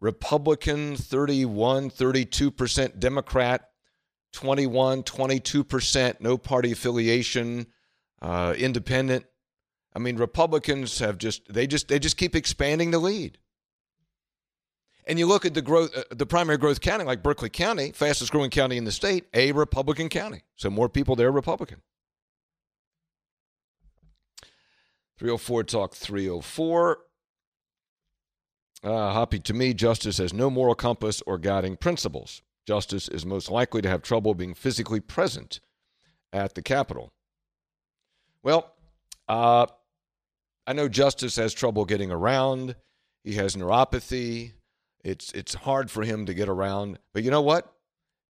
[0.00, 3.68] Republican, 31, 32% Democrat,
[4.32, 7.66] 21, 22% no party affiliation,
[8.22, 9.24] uh, independent.
[9.94, 13.38] I mean, Republicans have just they just they just keep expanding the lead.
[15.06, 18.30] And you look at the growth, uh, the primary growth county like Berkeley County, fastest
[18.30, 20.42] growing county in the state, a Republican county.
[20.56, 21.80] So more people there Republican.
[25.18, 26.98] 304 Talk 304.
[28.82, 32.42] Uh, Hoppy, to me, Justice has no moral compass or guiding principles.
[32.66, 35.60] Justice is most likely to have trouble being physically present
[36.32, 37.12] at the Capitol.
[38.42, 38.74] Well,
[39.28, 39.66] uh,
[40.66, 42.76] I know Justice has trouble getting around.
[43.24, 44.52] He has neuropathy.
[45.02, 46.98] It's it's hard for him to get around.
[47.14, 47.72] But you know what?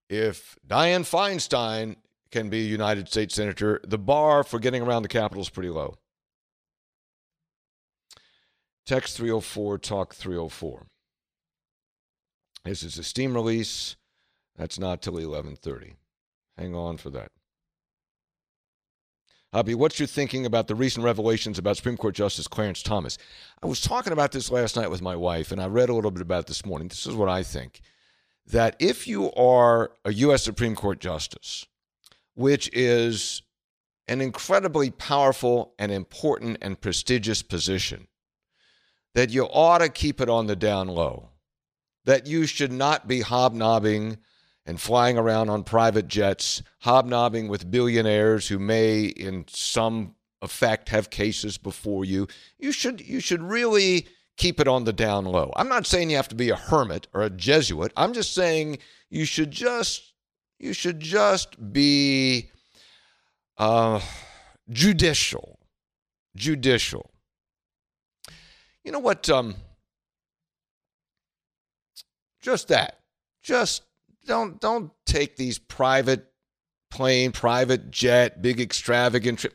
[0.09, 1.97] If Dianne Feinstein
[2.31, 5.71] can be a United States senator, the bar for getting around the Capitol is pretty
[5.71, 5.97] low.
[8.89, 10.87] Text 304 Talk 304.
[12.65, 13.97] This is a steam release.
[14.57, 15.97] That's not till 11:30.
[16.57, 17.31] Hang on for that.
[19.53, 23.19] Hoppy, what's your thinking about the recent revelations about Supreme Court Justice Clarence Thomas?
[23.63, 26.11] I was talking about this last night with my wife, and I read a little
[26.11, 26.89] bit about this morning.
[26.89, 27.83] This is what I think
[28.47, 30.45] that if you are a U.S.
[30.45, 31.67] Supreme Court Justice,
[32.33, 33.43] which is
[34.07, 38.09] an incredibly powerful and important and prestigious position,
[39.19, 41.31] that you ought to keep it on the down low,
[42.05, 44.17] that you should not be hobnobbing
[44.65, 51.11] and flying around on private jets, hobnobbing with billionaires who may, in some effect, have
[51.11, 52.29] cases before you.
[52.61, 54.07] You should you should really
[54.37, 55.53] keep it on the down low.
[55.57, 57.93] I'm not saying you have to be a hermit or a Jesuit.
[57.97, 58.79] I'm just saying
[59.11, 60.13] you should just
[60.61, 62.53] you should just be
[63.57, 64.01] uh,
[64.71, 65.59] judicial,
[66.37, 67.11] judicial.
[68.89, 69.29] You know what?
[69.29, 69.55] Um,
[72.41, 73.01] just that.
[73.43, 73.83] Just
[74.25, 76.25] don't don't take these private
[76.91, 79.53] plane, private jet, big extravagant trip.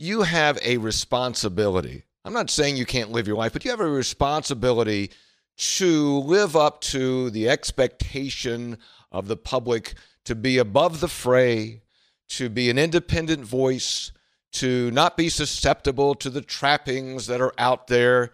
[0.00, 2.06] You have a responsibility.
[2.24, 5.12] I'm not saying you can't live your life, but you have a responsibility
[5.56, 8.78] to live up to the expectation
[9.12, 11.82] of the public to be above the fray,
[12.30, 14.10] to be an independent voice,
[14.54, 18.32] to not be susceptible to the trappings that are out there,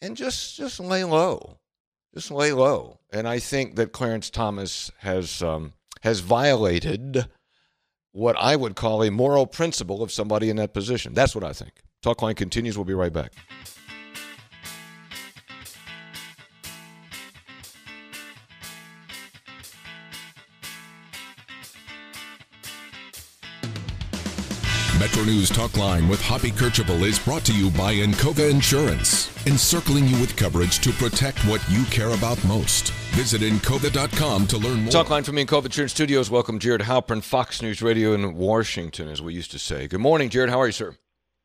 [0.00, 1.58] and just just lay low,
[2.14, 2.98] just lay low.
[3.12, 7.26] And I think that Clarence Thomas has um, has violated
[8.12, 11.14] what I would call a moral principle of somebody in that position.
[11.14, 11.72] That's what I think.
[12.04, 12.76] Talkline continues.
[12.76, 13.32] We'll be right back.
[25.00, 30.20] Metro News Talkline with Hoppy Kercheval is brought to you by Encova Insurance, encircling you
[30.20, 32.90] with coverage to protect what you care about most.
[33.12, 34.92] Visit Encova.com to learn more.
[34.92, 36.30] Talkline from Cove Insurance Studios.
[36.30, 39.88] Welcome Jared Halpern, Fox News Radio in Washington, as we used to say.
[39.88, 40.50] Good morning, Jared.
[40.50, 40.94] How are you, sir?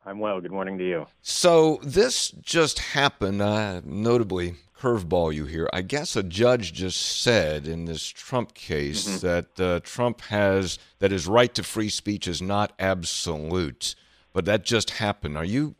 [0.06, 0.40] I'm well.
[0.40, 1.06] Good morning to you.
[1.20, 5.68] So this just happened, uh, notably curveball you here.
[5.72, 9.26] I guess a judge just said in this Trump case Mm-hmm.
[9.26, 13.96] that uh, Trump has that his right to free speech is not absolute,
[14.32, 15.36] but that just happened.
[15.36, 15.74] Are you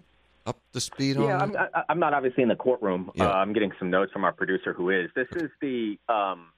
[0.44, 1.60] up to speed on Yeah, that?
[1.60, 3.12] I'm, I, I'm not obviously in the courtroom.
[3.14, 3.28] Yeah.
[3.28, 5.08] Uh, I'm getting some notes from our producer who is.
[5.14, 6.48] This is the um,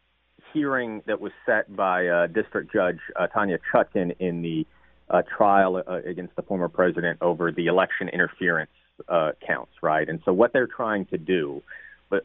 [0.55, 4.67] hearing that was set by uh, District Judge uh, Tanya Chutkin in the
[5.11, 8.71] uh, trial uh, against the former president over the election interference
[9.09, 10.09] uh, counts, right?
[10.09, 11.63] And so what they're trying to do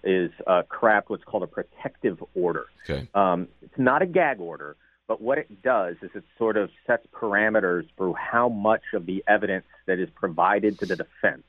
[0.03, 2.65] is uh, craft what's called a protective order.
[2.89, 3.07] Okay.
[3.13, 4.75] Um, it's not a gag order,
[5.07, 9.23] but what it does is it sort of sets parameters for how much of the
[9.27, 11.43] evidence that is provided to the defense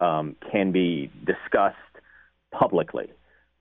[0.00, 1.76] um, can be discussed
[2.50, 3.10] publicly.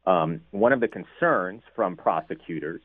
[0.05, 2.81] Um, one of the concerns from prosecutors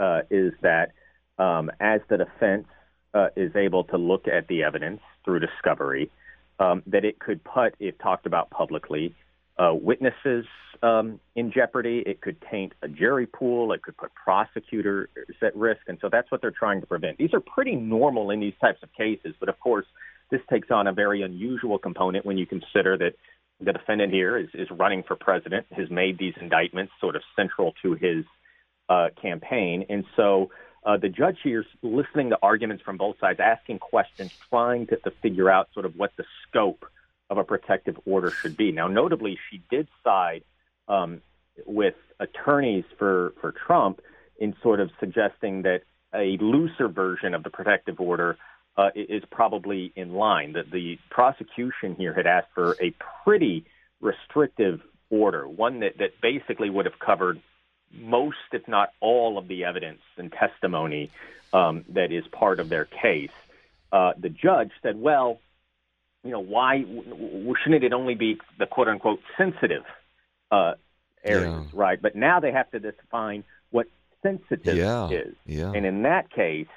[0.00, 0.92] uh, is that
[1.38, 2.66] um, as the defense
[3.14, 6.10] uh, is able to look at the evidence through discovery,
[6.58, 9.14] um, that it could put, if talked about publicly,
[9.58, 10.46] uh, witnesses
[10.82, 12.02] um, in jeopardy.
[12.06, 13.72] It could taint a jury pool.
[13.72, 15.08] It could put prosecutors
[15.42, 15.80] at risk.
[15.86, 17.18] And so that's what they're trying to prevent.
[17.18, 19.34] These are pretty normal in these types of cases.
[19.38, 19.86] But of course,
[20.30, 23.14] this takes on a very unusual component when you consider that
[23.60, 27.74] the defendant here is, is running for president, has made these indictments sort of central
[27.82, 28.24] to his
[28.88, 29.84] uh, campaign.
[29.88, 30.50] And so
[30.84, 34.96] uh, the judge here is listening to arguments from both sides, asking questions, trying to,
[34.96, 36.84] to figure out sort of what the scope
[37.28, 38.72] of a protective order should be.
[38.72, 40.42] Now, notably, she did side
[40.88, 41.20] um,
[41.66, 44.00] with attorneys for, for Trump
[44.38, 45.82] in sort of suggesting that
[46.14, 48.36] a looser version of the protective order
[48.76, 50.54] uh, is probably in line.
[50.54, 53.66] That the prosecution here had asked for a pretty
[54.00, 57.40] restrictive order, one that, that basically would have covered
[57.92, 61.10] most, if not all, of the evidence and testimony
[61.52, 63.30] um, that is part of their case.
[63.92, 65.40] Uh, the judge said, well,
[66.22, 69.84] you know, why w- shouldn't it only be the quote unquote sensitive
[70.50, 70.74] uh,
[71.24, 72.00] areas, right?
[72.00, 73.86] But now they have to define what
[74.22, 75.34] sensitive Yeah, is.
[75.46, 75.72] yeah.
[75.72, 76.68] And in that case,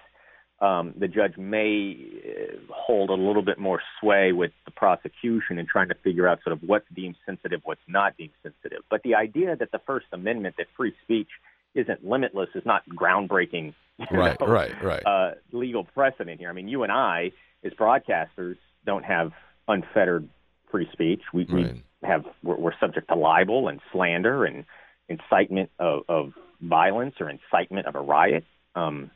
[0.63, 5.67] um, the judge may uh, hold a little bit more sway with the prosecution in
[5.67, 8.79] trying to figure out sort of what's deemed sensitive, what's not deemed sensitive.
[8.89, 11.27] But the idea that the First Amendment, that free speech
[11.75, 13.73] isn't limitless, is not groundbreaking.
[14.11, 15.05] Right, know, right, right.
[15.05, 16.49] Uh, legal precedent here.
[16.49, 17.31] I mean, you and I,
[17.63, 18.57] as broadcasters,
[18.87, 19.33] don't have
[19.67, 20.27] unfettered
[20.71, 21.21] free speech.
[21.31, 24.65] We, we have we're, we're subject to libel and slander and
[25.09, 28.45] incitement of, of violence or incitement of a riot.
[28.73, 29.11] Um,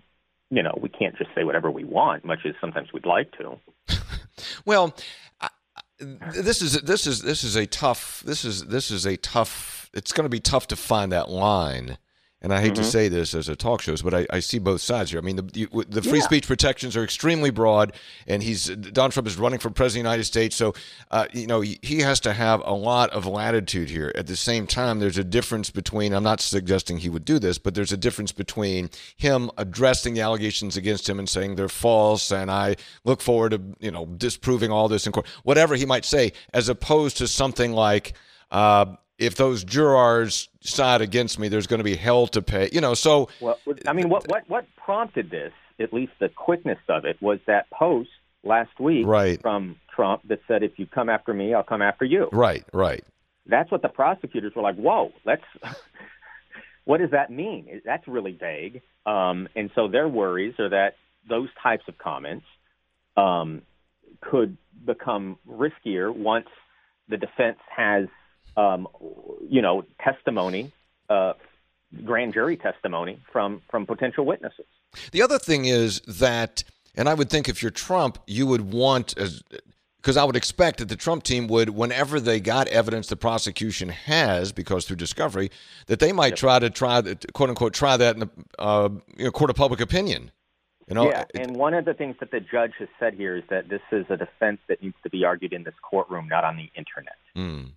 [0.50, 3.58] you know, we can't just say whatever we want, much as sometimes we'd like to.
[4.66, 4.96] Well,
[5.42, 5.50] I-
[6.00, 9.90] this is this is this is a tough this is this is a tough.
[9.96, 11.98] It's going to be tough to find that line,
[12.48, 12.86] and I hate to Mhm.
[12.86, 15.20] say this as a talk shows, but I, I see both sides here.
[15.20, 16.24] I mean, the you, the free Yeah.
[16.24, 17.92] speech protections are extremely broad,
[18.26, 20.74] and he's Donald Trump is running for president of the United States, so
[21.12, 24.14] uh, you know he has to have a lot of latitude here.
[24.16, 26.14] At the same time, there's a difference between.
[26.14, 30.22] I'm not suggesting he would do this, but there's a difference between him addressing the
[30.22, 34.72] allegations against him and saying they're false, and I look forward to you know disproving
[34.72, 38.14] all this in court, whatever he might say, as opposed to something like.
[38.52, 38.86] Uh,
[39.18, 42.70] if those jurors side against me, there's going to be hell to pay.
[42.72, 43.58] You know, so Well,
[43.88, 45.54] I mean, what what what prompted this?
[45.80, 48.10] At least the quickness of it was that post
[48.44, 49.42] last week Right.
[49.42, 53.04] from Trump that said, "If you come after me, I'll come after you." right, right.
[53.50, 54.76] That's what the prosecutors were like.
[54.76, 55.44] Whoa, let's.
[56.86, 57.82] what does that mean?
[57.86, 58.82] That's really vague.
[59.06, 60.96] Um, and so their worries are that
[61.30, 62.46] those types of comments
[63.16, 63.62] um,
[64.22, 66.48] could become riskier once
[67.10, 68.08] the defense has,
[68.58, 68.88] um,
[69.48, 70.74] you know, testimony,
[71.10, 71.34] uh,
[72.04, 74.66] grand jury testimony from from potential witnesses.
[75.12, 76.64] The other thing is that,
[76.96, 79.44] and I would think if you're Trump, you would want as
[79.98, 83.90] because I would expect that the Trump team would, whenever they got evidence the prosecution
[83.90, 85.52] has, because through discovery,
[85.88, 89.26] that they might try to try that quote unquote try that in the uh, you
[89.26, 90.32] know, court of public opinion.
[90.88, 93.44] You know, yeah, and one of the things that the judge has said here is
[93.50, 96.56] that this is a defense that needs to be argued in this courtroom, not on
[96.56, 97.18] the internet.
[97.36, 97.72] Mm.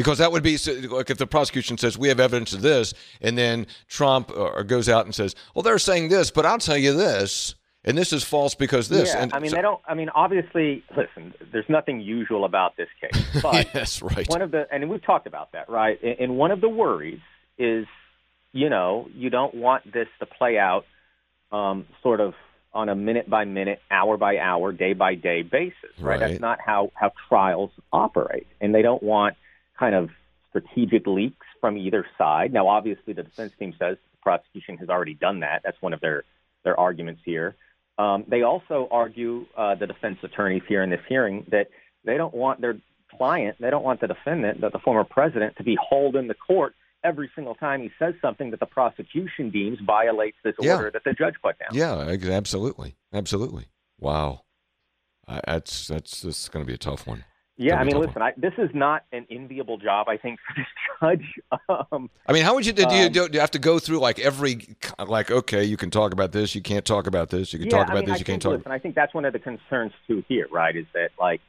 [0.00, 0.56] Because that would be
[0.88, 4.64] like if the prosecution says we have evidence of this, and then Trump uh, or
[4.64, 8.10] goes out and says, "Well, they're saying this, but I'll tell you this, and this
[8.10, 9.80] is false because this." Yeah, and I mean, so- they don't.
[9.86, 11.34] I mean, obviously, listen.
[11.52, 14.26] There's nothing usual about this case, but yes, right.
[14.30, 16.02] one of the and we've talked about that, right?
[16.02, 17.20] And and one of the worries
[17.58, 17.86] is,
[18.52, 20.86] you know, you don't want this to play out
[21.52, 22.32] um, sort of
[22.72, 26.18] on a minute by minute, hour by hour, day by day basis, right?
[26.18, 26.20] Right.
[26.20, 29.36] That's not how how trials operate, and they don't want
[29.80, 30.10] kind of
[30.50, 32.52] strategic leaks from either side.
[32.52, 35.62] Now, obviously, the defense team says the prosecution has already done that.
[35.64, 36.22] That's one of their
[36.64, 37.56] their arguments here.
[37.98, 41.68] Um, they also argue, uh, the defense attorneys here in this hearing, that
[42.04, 42.76] they don't want their
[43.16, 46.34] client, they don't want the defendant, that the former president, to be hauled in the
[46.34, 50.76] court every single time he says something that the prosecution deems violates this Yeah.
[50.76, 51.70] order that the judge put down.
[51.72, 53.66] Yeah, absolutely, absolutely.
[53.98, 54.42] Wow,
[55.26, 57.24] I, that's that's this is going to be a tough one.
[57.60, 60.66] Yeah, I mean, listen, I, this is not an enviable job, I think, for this
[61.28, 61.88] judge.
[61.92, 62.82] Um, I mean, how would you do?
[62.82, 65.30] you, Um, do you have to go through like every like?
[65.30, 66.54] Okay, you can talk about this.
[66.54, 67.52] You can't talk about this.
[67.52, 68.14] You can yeah, talk I about mean, this.
[68.14, 68.52] I You can't talk.
[68.52, 70.74] Listen, I think that's one of the concerns too here, right?
[70.74, 71.42] Is that like,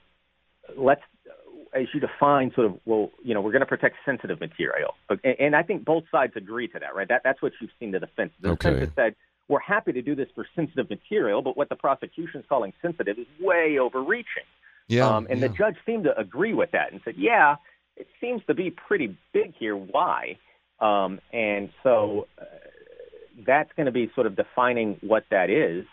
[0.76, 1.02] let's
[1.74, 5.20] as you define sort of, well, you know, we're going to protect sensitive material, but,
[5.24, 7.08] and, and I think both sides agree to that, right?
[7.08, 8.34] That that's what you've seen the defense.
[8.42, 8.72] The Okay.
[8.72, 9.16] defense has said
[9.48, 13.18] we're happy to do this for sensitive material, but what the prosecution is calling sensitive
[13.18, 14.44] is way overreaching.
[14.92, 17.56] Yeah, Um, and the judge seemed to agree with that and said, yeah,
[17.96, 19.76] it seems to be pretty big here.
[19.76, 20.38] Why?
[20.82, 22.44] Um, and so uh,
[23.48, 25.86] that's going to be sort of defining what that is.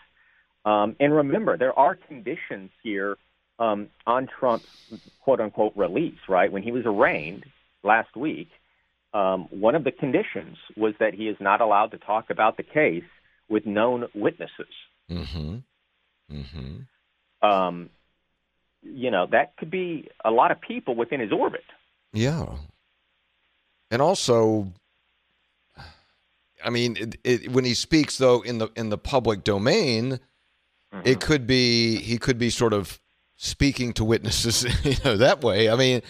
[0.65, 3.17] Um, and remember, there are conditions here
[3.57, 4.67] um, on Trump's
[5.21, 6.51] quote unquote release, right?
[6.51, 7.45] When he was arraigned
[7.83, 8.49] last week,
[9.13, 12.63] um, one of the conditions was that he is not allowed to talk about the
[12.63, 13.03] case
[13.47, 14.73] with known witnesses.
[15.09, 15.57] Mm-hmm.
[16.31, 17.47] Mm-hmm.
[17.49, 17.89] Um,
[18.81, 21.63] you know, that could be a lot of people within his orbit.
[22.13, 22.45] Yeah.
[23.91, 24.71] And also,
[26.63, 30.19] I mean, it, it, when he speaks though in the in the public domain, it
[30.93, 31.19] mm-hmm.
[31.19, 32.99] could be he could be sort of
[33.35, 35.69] speaking to witnesses, you know, that way.
[35.69, 36.01] I mean,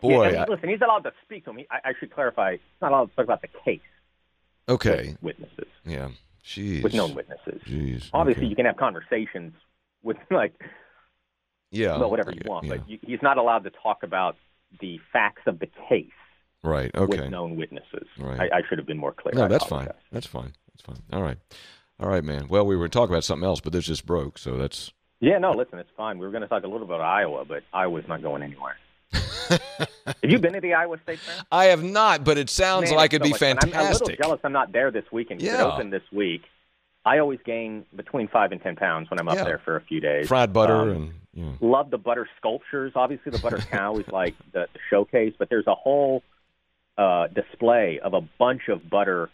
[0.00, 1.66] boy, Yeah, I mean, I- listen, he's allowed to speak to me.
[1.70, 3.80] I, I should clarify, he's not allowed to talk about the case
[4.68, 6.08] okay, witnesses, yeah,
[6.44, 7.60] jeez, with known witnesses.
[7.66, 8.50] Jeez, Obviously, okay.
[8.50, 9.52] you can have conversations
[10.02, 10.54] with like,
[11.70, 14.36] yeah, well, whatever you want, but you, he's not allowed to talk about
[14.80, 16.06] the facts of the case
[16.62, 18.06] right, okay, with known witnesses.
[18.18, 18.40] Right.
[18.52, 19.34] I, I should have been more clear.
[19.34, 21.02] no, that's fine, that's fine, that's fine.
[21.12, 21.38] All right,
[21.98, 22.48] all right, man.
[22.48, 25.52] Well, we were talking about something else, but this just broke, so that's Yeah, no,
[25.52, 26.18] listen, it's fine.
[26.18, 28.76] We were going to talk a little about Iowa, but Iowa's not going anywhere.
[29.50, 31.34] have you been to the Iowa State Fair?
[31.50, 33.74] I have not, but it sounds Man, like it'd so be fantastic.
[33.74, 35.42] I'm, I'm a little jealous I'm not there this weekend.
[35.42, 35.64] It Yeah.
[35.64, 36.42] opened this week.
[37.04, 39.44] I always gain between five and ten pounds when I'm up Yeah.
[39.44, 40.28] there for a few days.
[40.28, 41.56] Fried butter Um, and you know.
[41.60, 42.92] Love the butter sculptures.
[42.94, 46.22] Obviously, the butter cow is like the, the showcase, but there's a whole
[46.98, 49.30] uh, display of a bunch of butter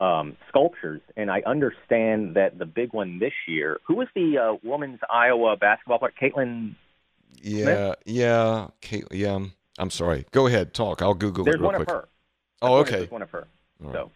[0.00, 1.00] um, sculptures.
[1.16, 3.80] And I understand that the big one this year.
[3.86, 6.12] Who was the uh, women's Iowa basketball player?
[6.20, 6.74] Caitlin.
[7.42, 9.38] Yeah, yeah, Kate, yeah.
[9.78, 10.26] I'm- sorry.
[10.32, 11.02] Go ahead, talk.
[11.02, 11.88] I'll Google There's it real one quick.
[11.88, 12.08] of her.
[12.62, 13.10] Oh, There's okay.
[13.12, 13.46] one of her.
[13.78, 13.94] Right.
[13.94, 14.10] So.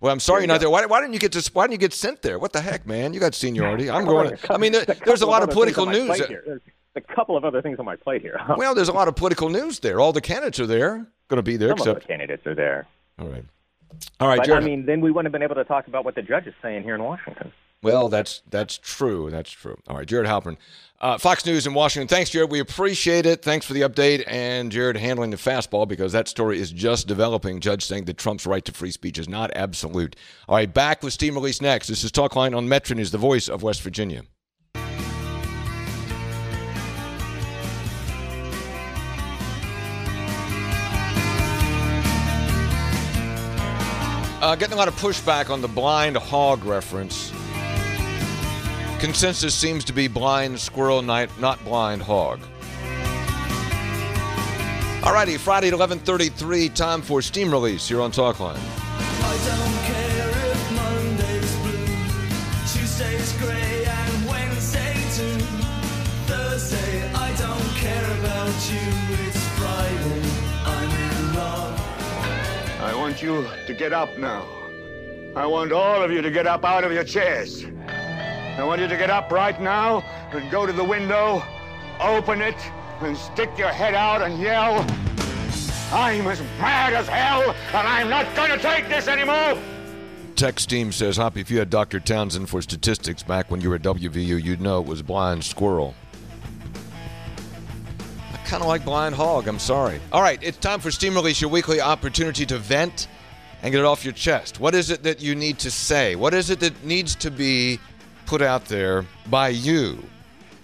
[0.00, 0.70] Well, I'm sorry you're not there.
[0.70, 1.50] Why, why didn't you get to?
[1.52, 2.38] Why didn't you get sent there?
[2.38, 3.14] What the heck, man?
[3.14, 3.90] You got seniority.
[3.90, 4.36] I'm going.
[4.36, 6.20] couple- I mean, there, there's a lot of political news.
[7.00, 7.10] Plate here.
[7.10, 8.40] There's a couple of other things on my plate here.
[8.56, 10.00] Well, there's a lot of political news there.
[10.00, 11.06] All the candidates are there.
[11.28, 12.86] Going to be there, Some of except the candidates are there.
[13.18, 13.44] all right.
[14.20, 14.62] All right, but Jared.
[14.62, 16.54] I mean, then we wouldn't have been able to talk about what the judge is
[16.62, 17.52] saying here in Washington.
[17.82, 19.30] Well, that's that's true.
[19.30, 19.78] That's true.
[19.88, 20.56] All right, Jared Halpern,
[21.00, 22.08] uh, Fox News in Washington.
[22.08, 22.50] Thanks, Jared.
[22.50, 23.42] We appreciate it.
[23.42, 27.60] Thanks for the update, and Jared handling the fastball because that story is just developing.
[27.60, 30.16] Judge saying that Trump's right to free speech is not absolute.
[30.48, 31.86] All right, back with Steam Release next.
[31.86, 34.22] This is Talkline on Metro News, the voice of West Virginia.
[44.48, 47.30] Uh, getting a lot of pushback on the blind hog reference.
[48.98, 52.40] Consensus seems to be blind squirrel night, not blind hog.
[55.04, 58.56] All righty, Friday at 11:33, time for steam release here on Talkline.
[58.56, 59.78] I
[72.88, 74.48] I want you to get up now.
[75.36, 77.66] I want all of you to get up out of your chairs.
[77.86, 80.00] I want you to get up right now
[80.32, 81.42] and go to the window,
[82.00, 82.56] open it,
[83.02, 84.80] and stick your head out and yell,
[85.92, 89.62] I'm as mad as hell, and I'm not going to take this anymore!
[90.34, 92.00] Text team says, Hoppy, if you had Dr.
[92.00, 95.94] Townsend for statistics back when you were at WVU, you'd know it was blind squirrel.
[98.48, 99.46] Kind of like blind hog.
[99.46, 100.00] I'm sorry.
[100.10, 103.06] All right, it's time for Steam Release, your weekly opportunity to vent
[103.62, 104.58] and get it off your chest.
[104.58, 106.16] What is it that you need to say?
[106.16, 107.78] What is it that needs to be
[108.24, 110.02] put out there by you?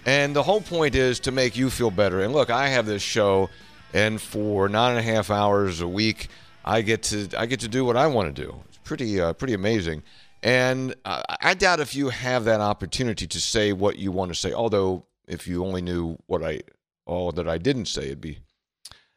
[0.07, 2.23] And the whole point is to make you feel better.
[2.23, 3.51] And look, I have this show,
[3.93, 6.29] and for nine and a half hours a week,
[6.65, 8.63] I get to I get to do what I want to do.
[8.67, 10.05] It's pretty uh, pretty amazing.
[10.43, 14.35] And uh, I doubt if you have that opportunity to say what you want to
[14.35, 14.55] say.
[14.55, 16.63] Although, if you only knew what I
[17.07, 18.39] all that I didn't say, it'd be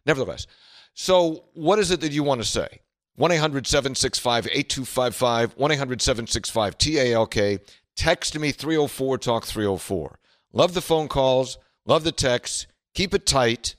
[0.05, 0.47] nevertheless.
[0.93, 2.81] So, what is it that you want to say?
[3.15, 7.61] 1 800 765 8255, 1 800 765 TALK.
[7.95, 10.19] Text me 304 Talk 304.
[10.53, 12.67] Love the phone calls, love the texts.
[12.93, 13.75] Keep it tight.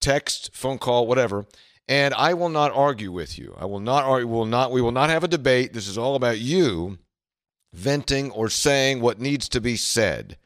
[0.00, 1.46] Text, phone call, whatever.
[1.88, 3.54] And I will not argue with you.
[3.58, 4.26] I will not argue.
[4.26, 4.72] Will not.
[4.72, 5.74] We will not have a debate.
[5.74, 6.98] This is all about you
[7.74, 10.38] venting or saying what needs to be said.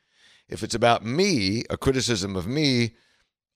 [0.49, 2.95] If it's about me, a criticism of me,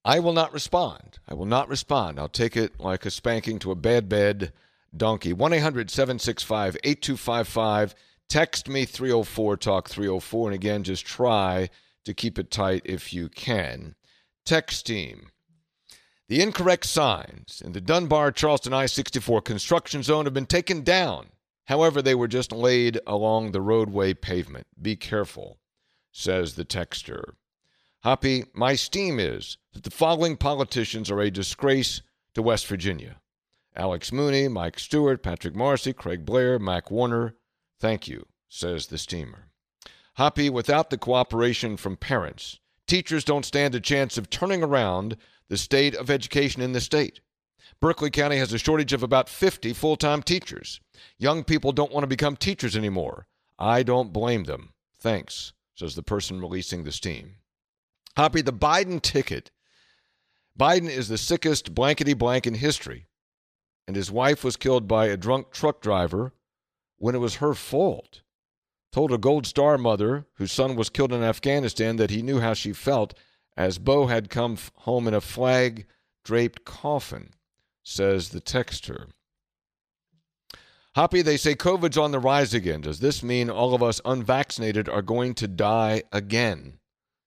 [0.05, 1.19] I will not respond.
[1.29, 2.19] I will not respond.
[2.19, 4.53] I'll take it like a spanking to a bad bed
[4.97, 5.33] donkey.
[5.33, 7.95] 1 800 765 8255.
[8.29, 10.49] Text me 304 Talk 304.
[10.49, 11.69] And again, just try
[12.05, 13.95] to keep it tight if you can.
[14.47, 15.29] Text team.
[16.29, 21.31] The incorrect signs in the Dunbar Charleston I 64 construction zone have been taken down.
[21.67, 24.67] However, they were just laid along the roadway pavement.
[24.81, 25.59] Be careful,
[26.13, 27.35] says the texter.
[28.03, 32.01] Hoppy, my steam is that the following politicians are a disgrace
[32.35, 33.21] to West Virginia
[33.77, 37.37] Alex Mooney, Mike Stuart, Patrick Morrisey, Craig Blair, Mac Warner.
[37.79, 39.51] Thank you, says the steamer.
[40.15, 45.59] Hoppy, without the cooperation from parents, teachers don't stand a chance of turning around the
[45.59, 47.21] state of education in the state.
[47.81, 50.81] Berkeley County has a shortage of about 50 full time teachers.
[51.19, 53.27] Young people don't want to become teachers anymore.
[53.59, 54.73] I don't blame them.
[54.99, 57.37] Thanks, says the person releasing the steam.
[58.21, 59.51] Hoppy, the Biden ticket.
[60.59, 63.07] Biden is the sickest blankety blank in history,
[63.87, 66.35] and his wife was killed by a drunk truck driver
[66.99, 68.21] when it was her fault.
[68.93, 72.53] Told a Gold Star mother whose son was killed in Afghanistan that he knew how
[72.53, 73.15] she felt
[73.57, 75.87] as Bo had come f- home in a flag
[76.23, 77.31] draped coffin,
[77.83, 79.07] says the texter.
[80.95, 82.83] Hoppy, they say COVID's on the rise again.
[82.83, 86.81] Does this mean all of us unvaccinated are going to die again?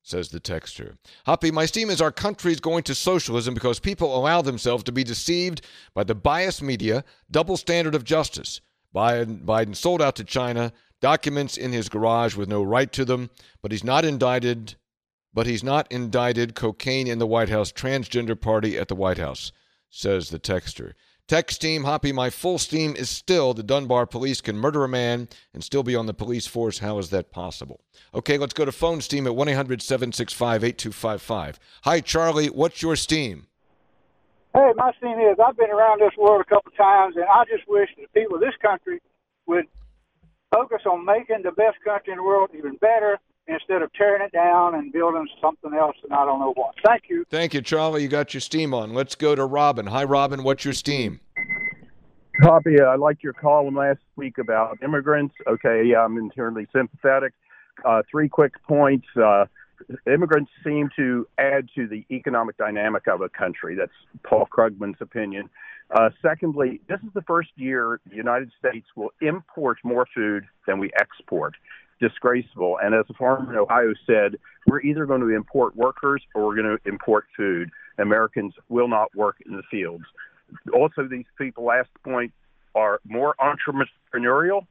[0.05, 0.97] Says the texter.
[1.25, 5.03] Hoppy, my steam is our country's going to socialism because people allow themselves to be
[5.05, 8.59] deceived by the biased media, double standard of justice.
[8.93, 13.29] Biden, Biden sold out to China, documents in his garage with no right to them,
[13.61, 14.75] but he's not indicted.
[15.33, 19.51] But he's not indicted cocaine in the White House, transgender party at the White House,
[19.89, 20.93] says the texter.
[21.29, 25.29] Text team, Hoppy, my full steam is still the Dunbar police can murder a man
[25.53, 26.79] and still be on the police force.
[26.79, 27.79] How is that possible?
[28.13, 31.59] Okay, let's go to phone steam at 1 800 765 8255.
[31.83, 32.47] Hi, Charlie.
[32.47, 33.47] What's your steam?
[34.53, 37.67] Hey, my steam is, I've been around this world a couple times, and I just
[37.69, 39.01] wish the people of this country
[39.47, 39.65] would
[40.53, 43.17] focus on making the best country in the world even better
[43.47, 46.75] instead of tearing it down and building something else and I don't know what.
[46.85, 47.25] Thank you.
[47.29, 48.03] Thank you, Charlie.
[48.03, 48.93] You got your steam on.
[48.93, 49.87] Let's go to Robin.
[49.87, 50.43] Hi, Robin.
[50.43, 51.19] What's your steam?
[52.41, 52.81] Hoppy.
[52.81, 55.35] I liked your column last week about immigrants.
[55.47, 57.33] Okay, yeah, I'm internally sympathetic.
[57.85, 59.07] Uh, three quick points.
[59.15, 59.45] Uh,
[60.07, 63.75] immigrants seem to add to the economic dynamic of a country.
[63.75, 63.91] That's
[64.23, 65.49] Paul Krugman's opinion.
[65.91, 70.79] Uh, secondly, this is the first year the United States will import more food than
[70.79, 71.53] we export.
[71.99, 72.77] Disgraceful.
[72.81, 74.37] And as a farmer in Ohio said,
[74.67, 77.69] we're either going to import workers or we're going to import food.
[77.97, 80.03] Americans will not work in the fields.
[80.73, 82.33] Also, these people, last point,
[82.75, 84.65] are more entrepreneurial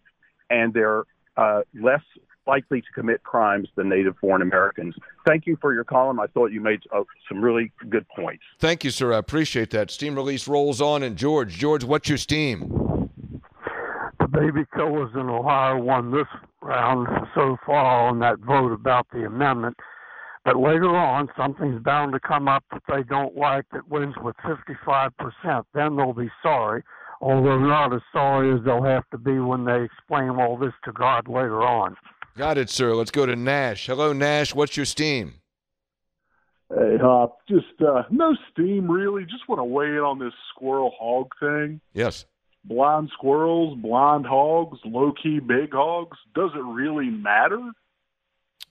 [0.50, 1.04] and they're
[1.36, 2.02] uh, less
[2.46, 4.94] likely to commit crimes than native born Americans.
[5.26, 6.18] Thank you for your column.
[6.18, 8.42] I thought you made uh, some really good points.
[8.58, 9.12] Thank you, sir.
[9.12, 9.90] I appreciate that.
[9.90, 11.02] Steam release rolls on.
[11.02, 13.08] And George, George, what's your steam?
[14.18, 16.26] The baby killers in Ohio won this
[16.62, 19.76] round so far on that vote about the amendment.
[20.44, 24.34] But later on, something's bound to come up that they don't like that wins with
[24.38, 25.64] 55%.
[25.72, 26.82] Then they'll be sorry,
[27.20, 30.92] although not as sorry as they'll have to be when they explain all this to
[30.92, 31.96] God later on.
[32.36, 32.94] Got it, sir.
[32.94, 33.86] Let's go to Nash.
[33.86, 34.54] Hello, Nash.
[34.54, 35.34] What's your steam?
[36.70, 37.38] Hey, Hop.
[37.48, 39.24] Just uh, no steam, really.
[39.24, 41.80] Just want to weigh in on this squirrel hog thing.
[41.92, 42.24] Yes.
[42.64, 46.16] Blind squirrels, blind hogs, low key big hogs.
[46.34, 47.60] Does it really matter?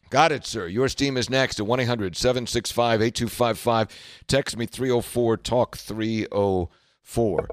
[0.10, 0.68] Got it, sir.
[0.68, 3.88] Your steam is next at 1 800 765 8255.
[4.28, 7.50] Text me 304 Talk 304.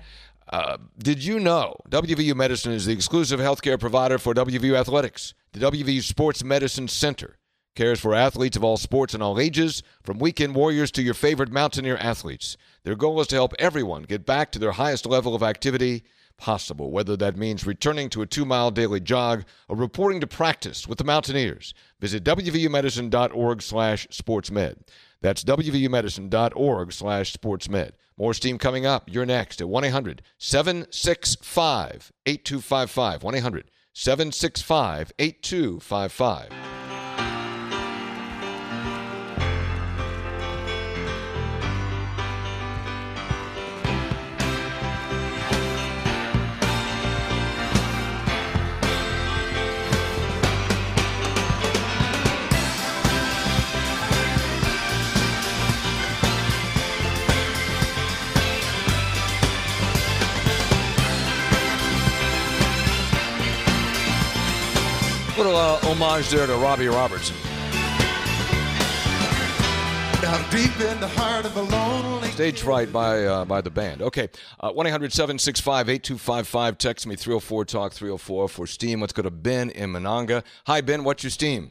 [0.51, 5.35] Uh, did you know WVU Medicine is the exclusive healthcare provider for WVU Athletics?
[5.53, 7.39] The WVU Sports Medicine Center
[7.75, 11.53] cares for athletes of all sports and all ages, from weekend warriors to your favorite
[11.53, 12.57] mountaineer athletes.
[12.83, 16.03] Their goal is to help everyone get back to their highest level of activity
[16.39, 20.89] possible, whether that means returning to a two mile daily jog or reporting to practice
[20.89, 21.75] with the Mountaineers.
[22.01, 24.77] Visit WVUmedicine.org slash sportsmed.
[25.21, 27.91] That's WVUmedicine.org slash sportsmed.
[28.17, 29.09] More steam coming up.
[29.11, 33.23] You're next at 1 800 765 8255.
[33.23, 36.78] 1 800 765 8255.
[65.89, 67.35] Homage there to Robbie Robertson.
[70.21, 72.29] Down deep in the heart of a lonely.
[72.29, 74.03] Stage fright by uh, by the band.
[74.03, 74.29] Okay,
[74.61, 79.01] uh, one 8255 Text me 304 Talk 304 for Steam.
[79.01, 80.45] Let's go to Ben in Monongah.
[80.67, 81.05] Hi, Ben.
[81.05, 81.71] What's your Steam?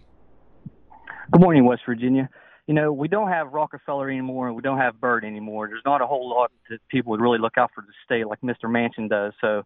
[1.31, 2.27] Good morning, West Virginia.
[2.65, 5.67] You know, we don't have Rockefeller anymore, and we don't have Byrd anymore.
[5.67, 8.41] There's not a whole lot that people would really look out for the state like
[8.41, 8.65] Mr.
[8.65, 9.33] Manchin does.
[9.41, 9.61] So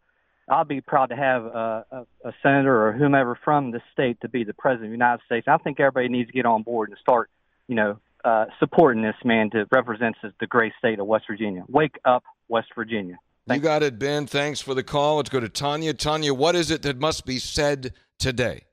[0.52, 4.28] I'll be proud to have uh, a, a senator or whomever from the state to
[4.28, 5.48] be the president of the United States.
[5.48, 7.30] I think everybody needs to get on board and start,
[7.68, 11.64] you know, uh, supporting this man to represent the great state of West Virginia.
[11.70, 13.18] Wake up, West Virginia.
[13.48, 14.28] You got it, Ben.
[14.28, 15.18] Thanks for the call.
[15.18, 15.94] Let's go to Tanya.
[15.94, 18.66] Tanya, what is it that must be said today?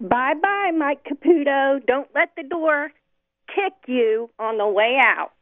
[0.00, 1.84] Bye bye, Mike Caputo.
[1.86, 2.92] Don't let the door
[3.48, 5.32] kick you on the way out.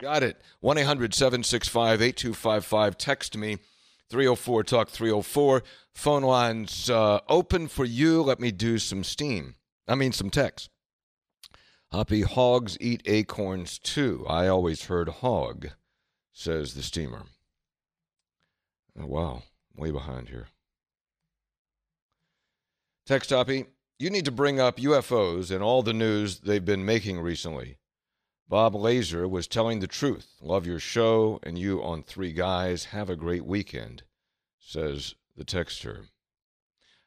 [0.00, 0.40] Got it.
[0.60, 2.98] 1 800 765 8255.
[2.98, 3.56] Text me
[4.10, 5.62] 304 Talk 304.
[5.94, 8.22] Phone lines uh, open for you.
[8.22, 9.54] Let me do some steam.
[9.86, 10.70] I mean, some text.
[11.90, 14.24] Hoppy hogs eat acorns too.
[14.28, 15.68] I always heard hog,
[16.32, 17.24] says the steamer.
[19.00, 19.42] Oh, wow,
[19.76, 20.48] way behind here.
[23.06, 23.64] Text Hoppy,
[23.98, 27.78] you need to bring up UFOs and all the news they've been making recently.
[28.48, 30.36] Bob Lazar was telling the truth.
[30.40, 32.86] Love your show and you on Three Guys.
[32.86, 34.02] Have a great weekend,
[34.68, 36.08] says the texter.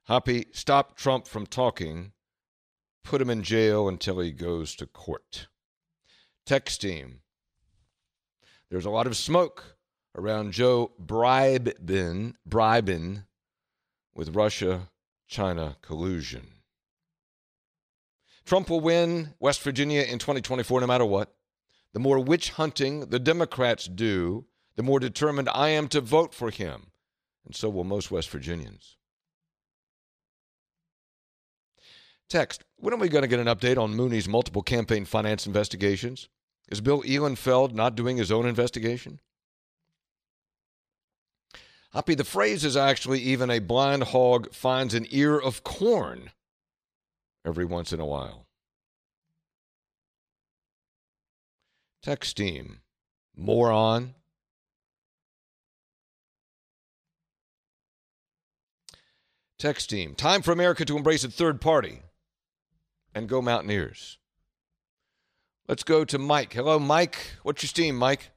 [0.06, 2.12] Hoppy, stop Trump from talking.
[3.04, 5.48] Put him in jail until he goes to court.
[6.44, 7.20] Text team.
[8.72, 9.78] There's a lot of smoke
[10.16, 13.26] around Joe Bribin, bribing
[14.16, 14.90] with Russia
[15.28, 16.48] China collusion.
[18.44, 21.36] Trump will win West Virginia in 2024 no matter what.
[21.94, 24.46] The more witch hunting the Democrats do,
[24.78, 26.91] the more determined I am to vote for him.
[27.46, 28.98] And so will most West Virginians.
[32.30, 36.30] Text When are we going to get an update on Mooney's multiple campaign finance investigations?
[36.70, 39.20] Is Bill Ihlenfeld not doing his own investigation?
[41.92, 46.32] Hoppy, the phrase is actually even a blind hog finds an ear of corn
[47.46, 48.48] every once in a while.
[52.02, 52.80] Text team,
[53.36, 54.16] moron.
[59.62, 62.02] Text team, time for America to embrace a third party
[63.14, 64.18] and go Mountaineers.
[65.68, 66.52] Let's go to Mike.
[66.54, 67.34] Hello, Mike.
[67.44, 68.32] What's your steam, Mike?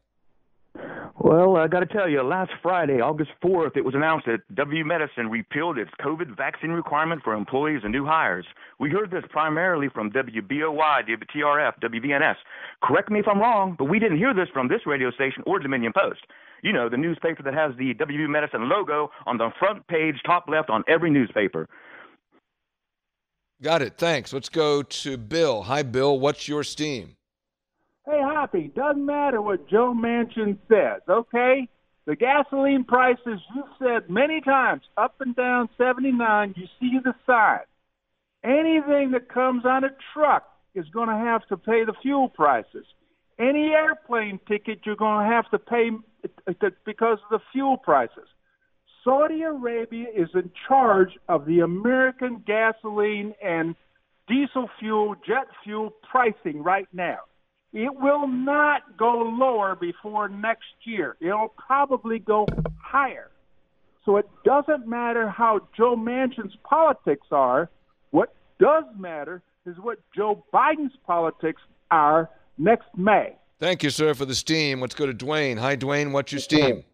[1.19, 4.85] Well, I got to tell you, last Friday, August 4th, it was announced that W
[4.85, 8.45] Medicine repealed its COVID vaccine requirement for employees and new hires.
[8.79, 12.37] We heard this primarily from WBOY, WTRF, WVNS.
[12.83, 15.59] Correct me if I'm wrong, but we didn't hear this from this radio station or
[15.59, 16.21] Dominion Post.
[16.65, 20.47] You know, the newspaper that has the WB Medicine logo on the front page, top
[20.49, 21.69] left on every newspaper.
[23.63, 23.99] Got it.
[23.99, 24.33] Thanks.
[24.33, 25.65] Let's go to Bill.
[25.65, 26.19] Hi, Bill.
[26.19, 27.17] What's your steam?
[28.07, 31.69] Hey, Hoppy, doesn't matter what Joe Manchin says, okay?
[32.07, 37.61] The gasoline prices, you've said many times, up and down 79, you see the sign.
[38.43, 42.85] Anything that comes on a truck is going to have to pay the fuel prices.
[43.39, 45.91] Any airplane ticket you're going to have to pay
[46.87, 48.29] because of the fuel prices.
[49.03, 53.75] Saudi Arabia is in charge of the American gasoline and
[54.29, 57.19] diesel fuel, jet fuel pricing right now.
[57.73, 61.17] It will not go lower before next year.
[61.21, 62.47] It'll probably go
[62.81, 63.31] higher.
[64.05, 67.69] So it doesn't matter how Joe Manchin's politics are.
[68.11, 73.37] What does matter is what Joe Biden's politics are next May.
[73.61, 74.81] Thank you, sir, for the steam.
[74.81, 75.59] Let's go to Dwayne.
[75.59, 76.13] Hi, Dwayne.
[76.13, 76.85] What's your steam?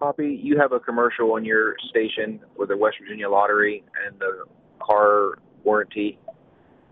[0.00, 4.44] Hoppy, you have a commercial on your station for the West Virginia Lottery and the
[4.82, 6.18] car warranty.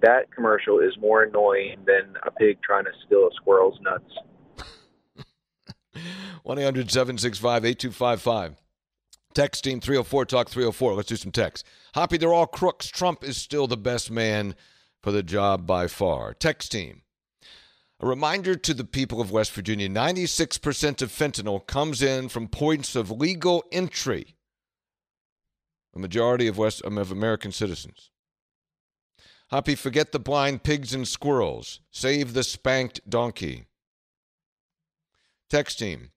[0.02, 4.12] That commercial is more annoying than a pig trying to steal a squirrel's nuts.
[6.42, 8.56] 1 800 765 8255.
[9.34, 10.94] Text team 304 Talk 304.
[10.94, 11.64] Let's do some text.
[11.94, 12.88] Hoppy, they're all crooks.
[12.88, 14.54] Trump is still the best man
[15.02, 16.34] for the job by far.
[16.34, 17.02] Text team.
[18.00, 22.94] A reminder to the people of West Virginia 96% of fentanyl comes in from points
[22.94, 24.36] of legal entry.
[25.96, 28.10] A majority of West um, of American citizens.
[29.50, 31.80] Hoppy, forget the blind pigs and squirrels.
[31.90, 33.64] Save the spanked donkey.
[35.50, 36.12] Text team.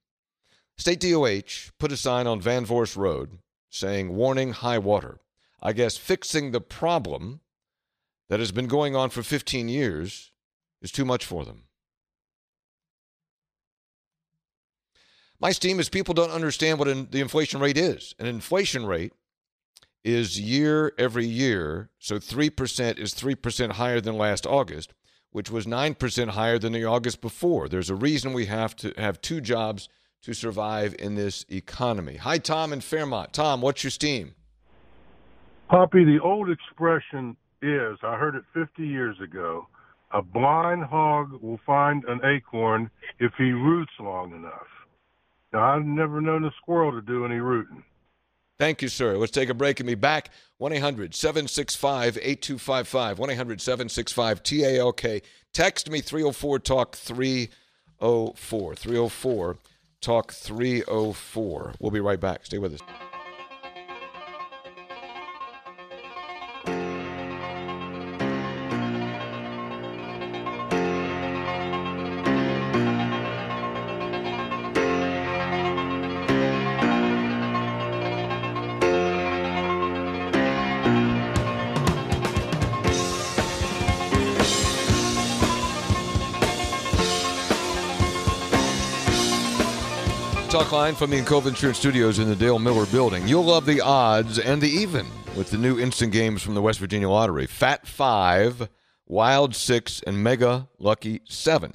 [0.78, 3.40] State DOH put a sign on Van Vorst Road
[3.72, 5.20] saying warning high water.
[5.64, 7.40] I guess fixing the problem
[8.30, 10.32] that has been going on for 15 years
[10.82, 11.64] is too much for them.
[15.42, 18.14] My steam is people don't understand what in, the inflation rate is.
[18.20, 19.12] An inflation rate
[20.04, 21.90] is year every year.
[21.98, 24.94] So 3% is 3% higher than last August,
[25.32, 27.68] which was 9% higher than the August before.
[27.68, 29.90] There's a reason we have to have two jobs
[30.22, 32.18] to survive in this economy.
[32.18, 33.34] Hi, Tom in Fairmont.
[33.34, 34.36] Tom, what's your steam?
[35.70, 39.66] Hoppy, the old expression is I heard it 50 years ago
[40.14, 44.68] a blind hog will find an acorn if he roots long enough.
[45.54, 47.84] Now, I've never known a squirrel to do any rooting.
[48.58, 49.18] Thank you, sir.
[49.18, 50.30] Let's take a break and be back.
[50.60, 53.20] 1 800 765 8255.
[53.20, 55.24] 1 800 765 TALK.
[55.52, 58.76] Text me 304 Talk 304.
[58.76, 59.58] 304
[60.00, 61.74] Talk 304.
[61.80, 62.46] We'll be right back.
[62.46, 62.82] Stay with us.
[90.72, 93.28] Line from the Encova Insurance Studios in the Dale Miller Building.
[93.28, 96.80] You'll love the odds and the even with the new instant games from the West
[96.80, 97.46] Virginia Lottery.
[97.46, 98.70] Fat Five,
[99.06, 101.74] Wild Six, and Mega Lucky Seven.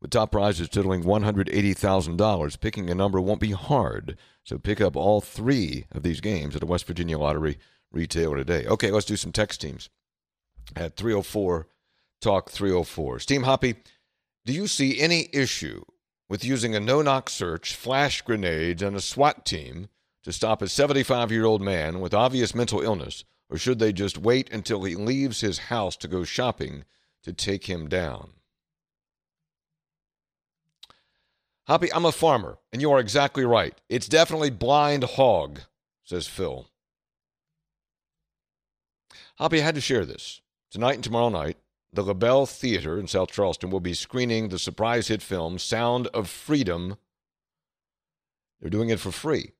[0.00, 2.60] With top prizes totaling $180,000.
[2.60, 4.16] Picking a number won't be hard.
[4.44, 7.58] So pick up all three of these games at a West Virginia Lottery
[7.92, 8.66] retailer today.
[8.66, 9.88] Okay, let's do some text teams.
[10.74, 11.68] At 304
[12.22, 13.18] Talk 304.
[13.18, 13.74] Steam Hoppy,
[14.46, 15.82] do you see any issue
[16.32, 19.90] with using a no knock search, flash grenades, and a SWAT team
[20.22, 24.16] to stop a 75 year old man with obvious mental illness, or should they just
[24.16, 26.86] wait until he leaves his house to go shopping
[27.22, 28.30] to take him down?
[31.66, 33.78] Hoppy, I'm a farmer, and you are exactly right.
[33.90, 35.60] It's definitely blind hog,
[36.02, 36.66] says Phil.
[39.36, 40.40] Hoppy, I had to share this.
[40.70, 41.58] Tonight and tomorrow night,
[41.92, 46.28] the LaBelle Theater in South Charleston will be screening the surprise hit film Sound of
[46.28, 46.96] Freedom.
[48.60, 49.52] They're doing it for free.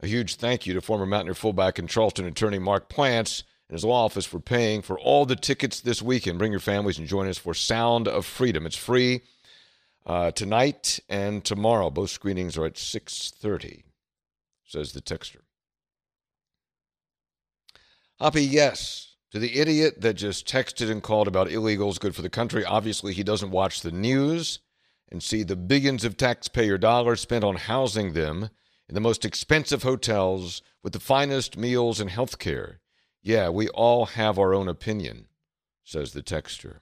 [0.00, 3.84] A huge thank you to former Mountaineer fullback and Charleston attorney Mark Plants and his
[3.84, 6.38] law office for paying for all the tickets this weekend.
[6.38, 8.66] Bring your families and join us for Sound of Freedom.
[8.66, 9.22] It's free
[10.06, 11.90] uh, tonight and tomorrow.
[11.90, 13.82] Both screenings are at 6.30,
[14.64, 15.40] says the texter.
[18.18, 19.07] Hoppy, yes.
[19.32, 23.12] To the idiot that just texted and called about illegals good for the country, obviously
[23.12, 24.60] he doesn't watch the news
[25.10, 28.50] and see the billions of taxpayer dollars spent on housing them
[28.88, 32.80] in the most expensive hotels with the finest meals and health care.
[33.22, 35.26] Yeah, we all have our own opinion,
[35.84, 36.78] says the texter.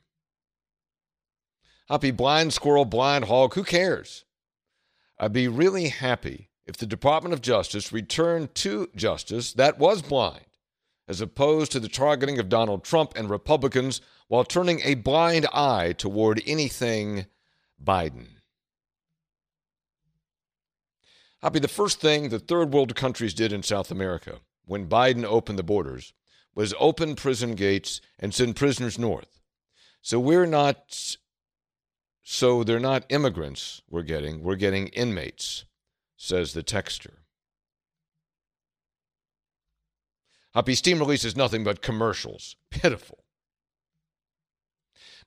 [2.01, 4.25] Be blind squirrel, blind hog, who cares?
[5.19, 10.46] I'd be really happy if the Department of Justice returned to justice that was blind,
[11.09, 15.93] as opposed to the targeting of Donald Trump and Republicans while turning a blind eye
[15.93, 17.27] toward anything
[17.83, 18.27] Biden.
[21.53, 25.59] Be the first thing the third world countries did in South America when Biden opened
[25.59, 26.13] the borders
[26.57, 29.41] was open prison gates and send prisoners north.
[30.03, 31.17] So we're not
[32.25, 35.65] so they're not immigrants we're getting, we're getting inmates,
[36.17, 37.19] says the texter.
[40.57, 42.57] Hoppy Steam release is nothing but commercials.
[42.71, 43.23] Pitiful.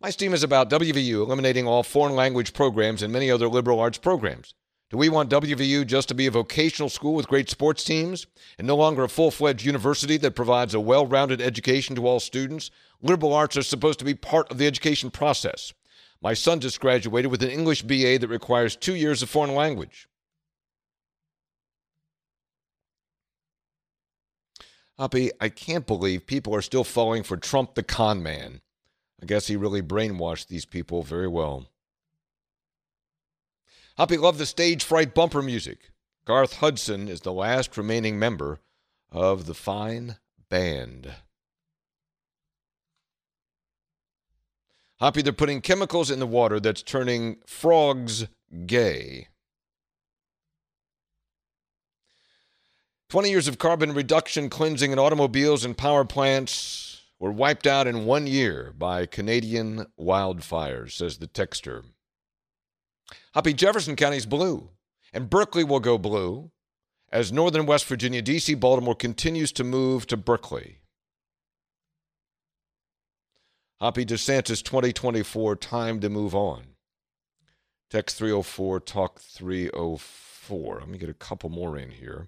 [0.02, 4.00] My Steam is about WVU eliminating all foreign language programs and many other liberal arts
[4.00, 4.56] programs.
[4.90, 8.26] Do we want WVU just to be a vocational school with great sports teams
[8.58, 12.20] and no longer a full fledged university that provides a well rounded education to all
[12.20, 12.72] students?
[13.00, 15.74] Liberal arts are supposed to be part of the education process.
[16.24, 20.10] My son just graduated with an English BA that requires two years of foreign language.
[25.00, 28.60] Hoppy, I can't believe people are still falling for Trump the con man.
[29.24, 31.68] I guess he really brainwashed these people very well.
[33.96, 35.92] Hoppy loved the stage fright bumper music.
[36.26, 38.60] Garth Hudson is the last remaining member
[39.10, 40.18] of the fine
[40.50, 41.14] band.
[45.00, 48.28] Hoppy, they're putting chemicals in the water that's turning frogs
[48.66, 49.30] gay.
[53.10, 58.06] 20 years of carbon reduction cleansing in automobiles and power plants were wiped out in
[58.06, 61.84] one year by Canadian wildfires, says the texter.
[63.34, 64.70] Hoppy Jefferson County's blue,
[65.12, 66.52] and Berkeley will go blue
[67.12, 70.78] as northern West Virginia, D.C., Baltimore continues to move to Berkeley.
[73.82, 76.76] Hoppy DeSantis 2024, time to move on.
[77.90, 80.80] Text 304, talk 304.
[80.82, 82.28] Let me get a couple more in here.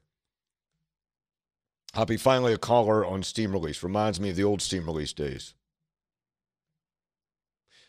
[1.94, 3.84] Hoppy, finally a caller on Steam Release.
[3.84, 5.56] Reminds me of the old Steam Release days.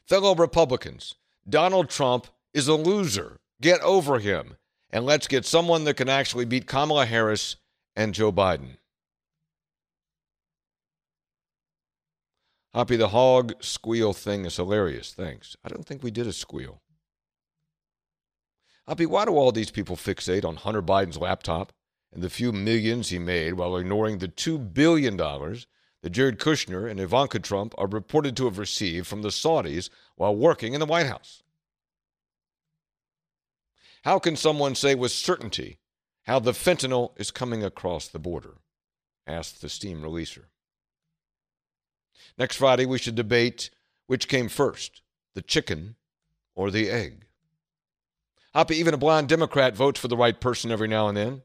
[0.06, 1.14] Fellow Republicans,
[1.48, 3.38] Donald Trump is a loser.
[3.60, 4.56] Get over him.
[4.90, 7.56] And let's get someone that can actually beat Kamala Harris
[7.96, 8.76] and Joe Biden.
[12.74, 15.12] Hoppy, the hog squeal thing is hilarious.
[15.12, 15.56] Thanks.
[15.64, 16.82] I don't think we did a squeal.
[18.86, 21.72] Hoppy, why do all these people fixate on Hunter Biden's laptop
[22.12, 27.00] and the few millions he made while ignoring the $2 billion that Jared Kushner and
[27.00, 31.06] Ivanka Trump are reported to have received from the Saudis while working in the White
[31.06, 31.42] House?
[34.04, 35.78] How can someone say with certainty
[36.24, 38.58] how the fentanyl is coming across the border?
[39.26, 40.44] asked the steam releaser.
[42.36, 43.70] Next Friday, we should debate
[44.06, 45.02] which came first,
[45.34, 45.94] the chicken
[46.54, 47.26] or the egg.
[48.52, 51.42] Hoppy, even a blind Democrat votes for the right person every now and then.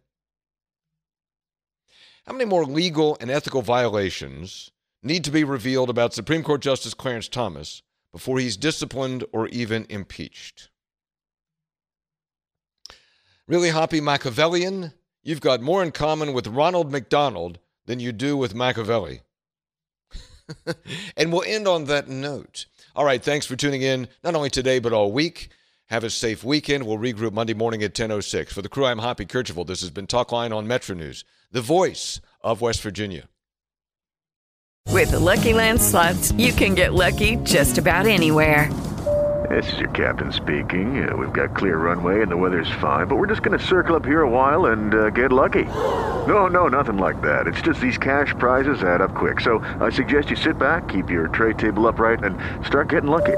[2.28, 4.70] How many more legal and ethical violations
[5.02, 9.86] need to be revealed about Supreme Court Justice Clarence Thomas before he's disciplined or even
[9.88, 10.70] impeached?
[13.48, 14.92] Really, Hoppy Machiavellian,
[15.24, 19.22] you've got more in common with Ronald McDonald than you do with Machiavelli.
[21.16, 22.66] and we'll end on that note.
[22.94, 25.48] All right, thanks for tuning in, not only today, but all week.
[25.90, 26.86] Have a safe weekend.
[26.86, 28.50] We'll regroup Monday morning at 10.06.
[28.50, 29.66] For the crew, I'm Hoppy Kercheval.
[29.66, 33.30] This has been Talkline on Metro News, the voice of West Virginia.
[34.90, 38.70] With the Lucky Land slots, you can get lucky just about anywhere.
[39.50, 41.08] This is your captain speaking.
[41.08, 43.96] Uh, we've got clear runway and the weather's fine, but we're just going to circle
[43.96, 45.64] up here a while and uh, get lucky.
[45.64, 47.48] No, no, nothing like that.
[47.48, 49.40] It's just these cash prizes add up quick.
[49.40, 53.38] So I suggest you sit back, keep your tray table upright, and start getting lucky.